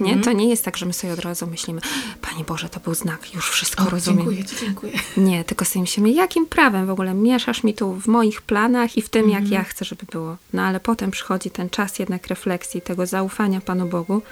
Nie? 0.00 0.12
Mhm. 0.14 0.22
To 0.22 0.32
nie 0.32 0.48
jest 0.48 0.64
tak, 0.64 0.76
że 0.76 0.86
my 0.86 0.92
sobie 0.92 1.12
od 1.12 1.18
razu 1.18 1.46
myślimy, 1.46 1.80
Panie 2.20 2.44
Boże, 2.44 2.68
to 2.68 2.80
był 2.80 2.94
znak, 2.94 3.34
już 3.34 3.50
wszystko 3.50 3.90
rozumiem. 3.90 4.18
dziękuję 4.18 4.44
Ci, 4.44 4.56
dziękuję. 4.60 4.92
Nie, 5.16 5.44
tylko 5.44 5.64
sobie 5.64 5.80
myślimy, 5.80 6.10
jakim 6.10 6.46
prawem 6.46 6.86
w 6.86 6.90
ogóle 6.90 7.14
mieszasz 7.14 7.62
mi 7.64 7.74
tu 7.74 7.92
w 7.94 8.06
moich 8.06 8.42
planach 8.42 8.96
i 8.96 9.02
w 9.02 9.08
tym, 9.08 9.24
Mhm. 9.24 9.42
jak 9.44 9.52
ja 9.52 9.64
chcę, 9.64 9.84
żeby 9.84 10.06
było. 10.12 10.36
No 10.52 10.62
ale 10.62 10.80
potem 10.80 11.10
przychodzi 11.10 11.50
ten 11.50 11.70
czas 11.70 11.98
jednak 11.98 12.26
refleksji, 12.26 12.80
tego 12.82 13.06
zaufania 13.06 13.60
Panu 13.60 13.86
Bogu 13.86 14.22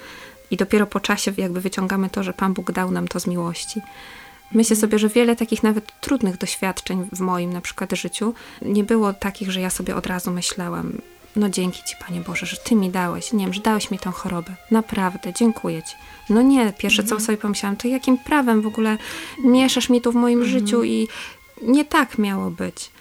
i 0.51 0.57
dopiero 0.57 0.87
po 0.87 0.99
czasie 0.99 1.31
jakby 1.37 1.61
wyciągamy 1.61 2.09
to, 2.09 2.23
że 2.23 2.33
Pan 2.33 2.53
Bóg 2.53 2.71
dał 2.71 2.91
nam 2.91 3.07
to 3.07 3.19
z 3.19 3.27
miłości. 3.27 3.81
Myślę 4.51 4.75
sobie, 4.75 4.99
że 4.99 5.09
wiele 5.09 5.35
takich 5.35 5.63
nawet 5.63 5.99
trudnych 6.01 6.37
doświadczeń 6.37 7.07
w 7.13 7.19
moim 7.19 7.53
na 7.53 7.61
przykład 7.61 7.91
życiu 7.93 8.33
nie 8.61 8.83
było 8.83 9.13
takich, 9.13 9.51
że 9.51 9.61
ja 9.61 9.69
sobie 9.69 9.95
od 9.95 10.07
razu 10.07 10.31
myślałam, 10.31 10.91
no 11.35 11.49
dzięki 11.49 11.83
Ci 11.83 11.95
Panie 12.07 12.21
Boże, 12.21 12.45
że 12.45 12.57
Ty 12.57 12.75
mi 12.75 12.89
dałeś, 12.89 13.33
nie 13.33 13.45
wiem, 13.45 13.53
że 13.53 13.61
dałeś 13.61 13.91
mi 13.91 13.99
tę 13.99 14.11
chorobę. 14.11 14.55
Naprawdę, 14.71 15.33
dziękuję 15.33 15.83
Ci. 15.83 15.95
No 16.29 16.41
nie, 16.41 16.73
pierwsze 16.77 17.01
Mhm. 17.01 17.19
co 17.19 17.25
sobie 17.25 17.37
pomyślałam, 17.37 17.75
to 17.77 17.87
jakim 17.87 18.17
prawem 18.17 18.61
w 18.61 18.67
ogóle 18.67 18.97
mieszasz 19.43 19.89
mi 19.89 20.01
tu 20.01 20.11
w 20.11 20.15
moim 20.15 20.41
Mhm. 20.41 20.59
życiu 20.59 20.83
i 20.83 21.07
nie 21.61 21.85
tak 21.85 22.17
miało 22.17 22.51
być. 22.51 22.91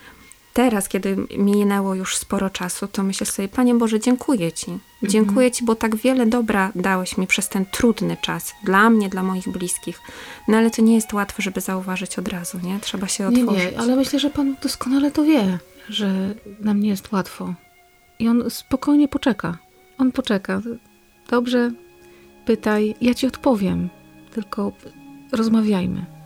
Teraz, 0.59 0.89
kiedy 0.89 1.17
minęło 1.37 1.95
już 1.95 2.17
sporo 2.17 2.51
czasu, 2.51 2.89
to 2.89 3.03
myślę 3.03 3.27
sobie, 3.27 3.49
Panie 3.49 3.75
Boże, 3.75 4.01
dziękuję 4.01 4.53
Ci. 4.53 4.71
Mhm. 4.71 4.81
Dziękuję 5.03 5.51
Ci, 5.51 5.65
bo 5.65 5.75
tak 5.75 5.97
wiele 5.97 6.27
dobra 6.27 6.73
dałeś 6.75 7.19
mi 7.19 7.27
przez 7.27 7.49
ten 7.49 7.67
trudny 7.67 8.17
czas. 8.23 8.55
Dla 8.65 8.91
mnie, 8.91 9.09
dla 9.09 9.23
moich 9.23 9.49
bliskich. 9.49 10.01
No 10.49 10.57
ale 10.57 10.71
to 10.71 10.83
nie 10.83 10.95
jest 10.95 11.13
łatwe, 11.13 11.43
żeby 11.43 11.61
zauważyć 11.61 12.19
od 12.19 12.29
razu, 12.29 12.59
nie? 12.63 12.81
Trzeba 12.81 13.09
się 13.09 13.31
Nie, 13.31 13.41
otworzyć. 13.41 13.73
nie, 13.73 13.79
ale 13.79 13.97
myślę, 13.97 14.19
że 14.19 14.31
Pan 14.31 14.57
doskonale 14.63 15.11
to 15.11 15.25
wie, 15.25 15.59
że 15.89 16.35
nam 16.61 16.81
nie 16.81 16.89
jest 16.89 17.13
łatwo. 17.13 17.55
I 18.19 18.29
On 18.29 18.51
spokojnie 18.51 19.09
poczeka. 19.09 19.59
On 19.99 20.13
poczeka. 20.13 20.63
Dobrze, 21.31 21.71
pytaj, 22.47 22.95
ja 23.01 23.15
Ci 23.15 23.27
odpowiem. 23.27 23.89
Tylko 24.35 24.73
rozmawiajmy. 25.33 26.18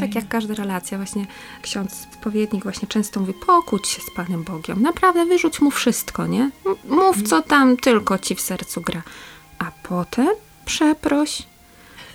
Tak 0.00 0.14
jak 0.14 0.28
każda 0.28 0.54
relacja, 0.54 0.98
właśnie 0.98 1.26
ksiądz 1.62 2.06
spowiednik 2.12 2.62
właśnie 2.62 2.88
często 2.88 3.20
mówi, 3.20 3.34
pokłóć 3.46 3.88
się 3.88 4.02
z 4.02 4.10
Panem 4.16 4.44
Bogiem. 4.44 4.82
Naprawdę 4.82 5.26
wyrzuć 5.26 5.60
mu 5.60 5.70
wszystko, 5.70 6.26
nie? 6.26 6.50
Mów, 6.88 7.22
co 7.22 7.42
tam 7.42 7.76
tylko 7.76 8.18
ci 8.18 8.34
w 8.34 8.40
sercu 8.40 8.80
gra. 8.80 9.02
A 9.58 9.70
potem 9.82 10.28
przeproś, 10.64 11.42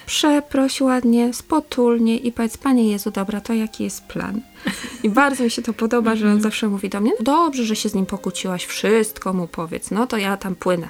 przeproś 0.06 0.82
ładnie, 0.82 1.34
spotulnie 1.34 2.18
i 2.18 2.32
powiedz, 2.32 2.58
Panie 2.58 2.92
Jezu, 2.92 3.12
dobra, 3.12 3.42
to 3.42 3.54
jaki 3.54 3.84
jest 3.84 4.04
plan? 4.04 4.42
I 5.04 5.10
bardzo 5.10 5.44
mi 5.44 5.52
się 5.52 5.62
to 5.62 5.74
podoba, 5.74 6.16
że 6.16 6.32
on 6.32 6.42
zawsze 6.42 6.68
mówi 6.68 6.90
do 6.90 7.02
mnie, 7.02 7.12
dobrze, 7.20 7.64
że 7.64 7.76
się 7.76 7.90
z 7.90 7.94
nim 7.94 8.06
pokłóciłaś, 8.06 8.66
wszystko 8.66 9.34
mu 9.34 9.48
powiedz, 9.48 9.92
no 9.92 10.08
to 10.08 10.18
ja 10.18 10.38
tam 10.38 10.56
płynę. 10.56 10.90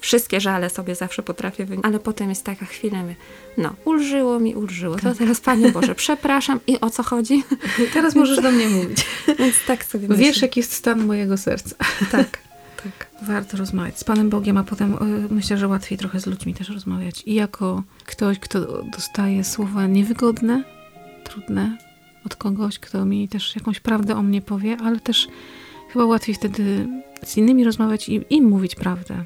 Wszystkie 0.00 0.40
żale 0.40 0.70
sobie 0.70 0.94
zawsze 0.94 1.22
potrafię 1.22 1.64
wynieść. 1.64 1.86
Ale 1.86 1.98
potem 1.98 2.28
jest 2.28 2.44
taka 2.44 2.66
chwila, 2.66 3.02
mówię, 3.02 3.16
no, 3.58 3.74
ulżyło 3.84 4.40
mi, 4.40 4.54
ulżyło. 4.54 4.96
To 4.96 5.14
teraz, 5.14 5.40
Panie 5.40 5.72
Boże, 5.72 5.94
przepraszam. 5.94 6.60
I 6.66 6.80
o 6.80 6.90
co 6.90 7.02
chodzi? 7.02 7.44
Teraz 7.94 8.14
możesz 8.14 8.42
do 8.42 8.50
mnie 8.50 8.68
mówić. 8.68 9.06
Więc 9.38 9.54
tak 9.66 9.84
sobie 9.84 10.08
myślę. 10.08 10.24
Wiesz, 10.24 10.42
jaki 10.42 10.60
jest 10.60 10.72
stan 10.72 11.06
mojego 11.06 11.36
serca. 11.36 11.76
Tak, 12.10 12.38
tak. 12.76 13.06
Warto 13.22 13.56
rozmawiać 13.56 13.98
z 13.98 14.04
Panem 14.04 14.30
Bogiem, 14.30 14.56
a 14.56 14.64
potem 14.64 14.94
y, 14.94 15.34
myślę, 15.34 15.58
że 15.58 15.68
łatwiej 15.68 15.98
trochę 15.98 16.20
z 16.20 16.26
ludźmi 16.26 16.54
też 16.54 16.68
rozmawiać. 16.68 17.22
I 17.26 17.34
jako 17.34 17.82
ktoś, 18.04 18.38
kto 18.38 18.82
dostaje 18.82 19.44
słowa 19.44 19.86
niewygodne, 19.86 20.64
trudne 21.24 21.78
od 22.26 22.36
kogoś, 22.36 22.78
kto 22.78 23.04
mi 23.04 23.28
też 23.28 23.56
jakąś 23.56 23.80
prawdę 23.80 24.16
o 24.16 24.22
mnie 24.22 24.42
powie, 24.42 24.76
ale 24.84 25.00
też 25.00 25.28
chyba 25.92 26.04
łatwiej 26.04 26.34
wtedy 26.34 26.88
z 27.24 27.36
innymi 27.36 27.64
rozmawiać 27.64 28.08
i 28.08 28.24
im 28.30 28.44
mówić 28.44 28.74
prawdę. 28.74 29.24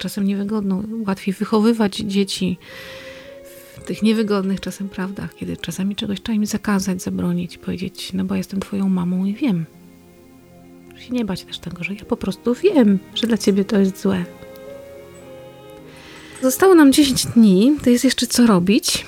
Czasem 0.00 0.24
niewygodną. 0.26 0.82
Łatwiej 1.06 1.34
wychowywać 1.34 1.96
dzieci 1.96 2.58
w 3.76 3.84
tych 3.84 4.02
niewygodnych 4.02 4.60
czasem 4.60 4.88
prawdach, 4.88 5.34
kiedy 5.34 5.56
czasami 5.56 5.96
czegoś 5.96 6.20
trzeba 6.22 6.36
im 6.36 6.46
zakazać, 6.46 7.02
zabronić, 7.02 7.58
powiedzieć, 7.58 8.12
no 8.12 8.24
bo 8.24 8.34
jestem 8.34 8.60
twoją 8.60 8.88
mamą 8.88 9.24
i 9.24 9.34
wiem, 9.34 9.64
się 10.98 11.10
nie 11.10 11.24
bać 11.24 11.44
też 11.44 11.58
tego, 11.58 11.84
że 11.84 11.94
ja 11.94 12.04
po 12.04 12.16
prostu 12.16 12.54
wiem, 12.54 12.98
że 13.14 13.26
dla 13.26 13.38
ciebie 13.38 13.64
to 13.64 13.78
jest 13.78 14.00
złe. 14.00 14.24
Zostało 16.42 16.74
nam 16.74 16.92
10 16.92 17.26
dni, 17.26 17.72
to 17.84 17.90
jest 17.90 18.04
jeszcze 18.04 18.26
co 18.26 18.46
robić. 18.46 19.06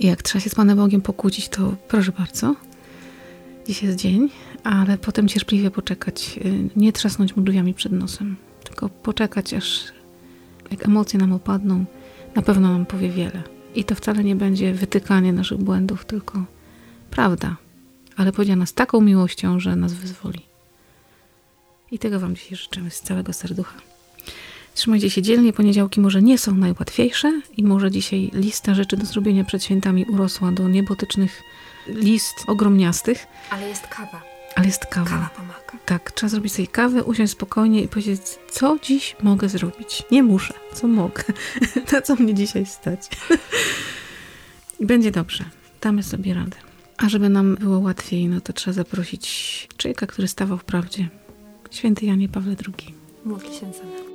Jak 0.00 0.22
trzeba 0.22 0.44
się 0.44 0.50
z 0.50 0.54
Panem 0.54 0.76
Bogiem 0.78 1.00
pokłócić, 1.00 1.48
to 1.48 1.74
proszę 1.88 2.12
bardzo. 2.18 2.56
Dziś 3.66 3.82
jest 3.82 3.96
dzień, 3.98 4.30
ale 4.64 4.98
potem 4.98 5.28
cierpliwie 5.28 5.70
poczekać. 5.70 6.38
y, 6.44 6.70
Nie 6.76 6.92
trzasnąć 6.92 7.36
mu 7.36 7.42
drzwiami 7.42 7.74
przed 7.74 7.92
nosem, 7.92 8.36
tylko 8.64 8.88
poczekać, 8.88 9.54
aż 9.54 9.92
jak 10.72 10.86
emocje 10.86 11.18
nam 11.18 11.32
opadną, 11.32 11.84
na 12.34 12.42
pewno 12.42 12.72
nam 12.72 12.86
powie 12.86 13.08
wiele. 13.08 13.42
I 13.74 13.84
to 13.84 13.94
wcale 13.94 14.24
nie 14.24 14.36
będzie 14.36 14.74
wytykanie 14.74 15.32
naszych 15.32 15.58
błędów, 15.58 16.04
tylko 16.04 16.44
prawda. 17.10 17.56
Ale 18.16 18.32
powiedziana 18.32 18.66
z 18.66 18.74
taką 18.74 19.00
miłością, 19.00 19.60
że 19.60 19.76
nas 19.76 19.92
wyzwoli. 19.92 20.40
I 21.90 21.98
tego 21.98 22.20
Wam 22.20 22.34
dzisiaj 22.36 22.56
życzymy 22.56 22.90
z 22.90 23.00
całego 23.00 23.32
serducha. 23.32 23.76
Trzymajcie 24.74 25.10
się 25.10 25.22
dzielnie, 25.22 25.52
poniedziałki 25.52 26.00
może 26.00 26.22
nie 26.22 26.38
są 26.38 26.54
najłatwiejsze 26.54 27.40
i 27.56 27.64
może 27.64 27.90
dzisiaj 27.90 28.30
lista 28.32 28.74
rzeczy 28.74 28.96
do 28.96 29.06
zrobienia 29.06 29.44
przed 29.44 29.64
świętami 29.64 30.04
urosła 30.04 30.52
do 30.52 30.68
niebotycznych 30.68 31.42
list 31.86 32.34
ogromniastych, 32.46 33.26
Ale 33.50 33.68
jest 33.68 33.86
kawa. 33.86 34.31
Ale 34.54 34.66
jest 34.66 34.86
kawa. 34.86 35.10
Kawa 35.10 35.30
pomaga. 35.36 35.84
Tak, 35.86 36.12
trzeba 36.12 36.30
zrobić 36.30 36.52
sobie 36.52 36.68
kawę, 36.68 37.04
usiąść 37.04 37.32
spokojnie 37.32 37.82
i 37.82 37.88
powiedzieć, 37.88 38.22
co 38.50 38.76
dziś 38.82 39.16
mogę 39.22 39.48
zrobić. 39.48 40.02
Nie 40.10 40.22
muszę, 40.22 40.54
co 40.74 40.88
mogę. 40.88 41.22
Na 41.92 42.02
co 42.02 42.14
mnie 42.16 42.34
dzisiaj 42.34 42.66
stać. 42.66 43.08
I 44.80 44.86
będzie 44.86 45.10
dobrze. 45.10 45.44
Damy 45.80 46.02
sobie 46.02 46.34
radę. 46.34 46.56
A 46.96 47.08
żeby 47.08 47.28
nam 47.28 47.54
było 47.54 47.78
łatwiej, 47.78 48.28
no 48.28 48.40
to 48.40 48.52
trzeba 48.52 48.74
zaprosić 48.74 49.68
człowieka, 49.76 50.06
który 50.06 50.28
stawał 50.28 50.58
w 50.58 50.64
prawdzie. 50.64 51.08
Święty 51.70 52.06
Janie 52.06 52.28
Pawle 52.28 52.56
II. 52.66 52.94
Módl 53.24 53.46
się 53.46 53.72
za 53.72 53.84
nami. 53.84 54.11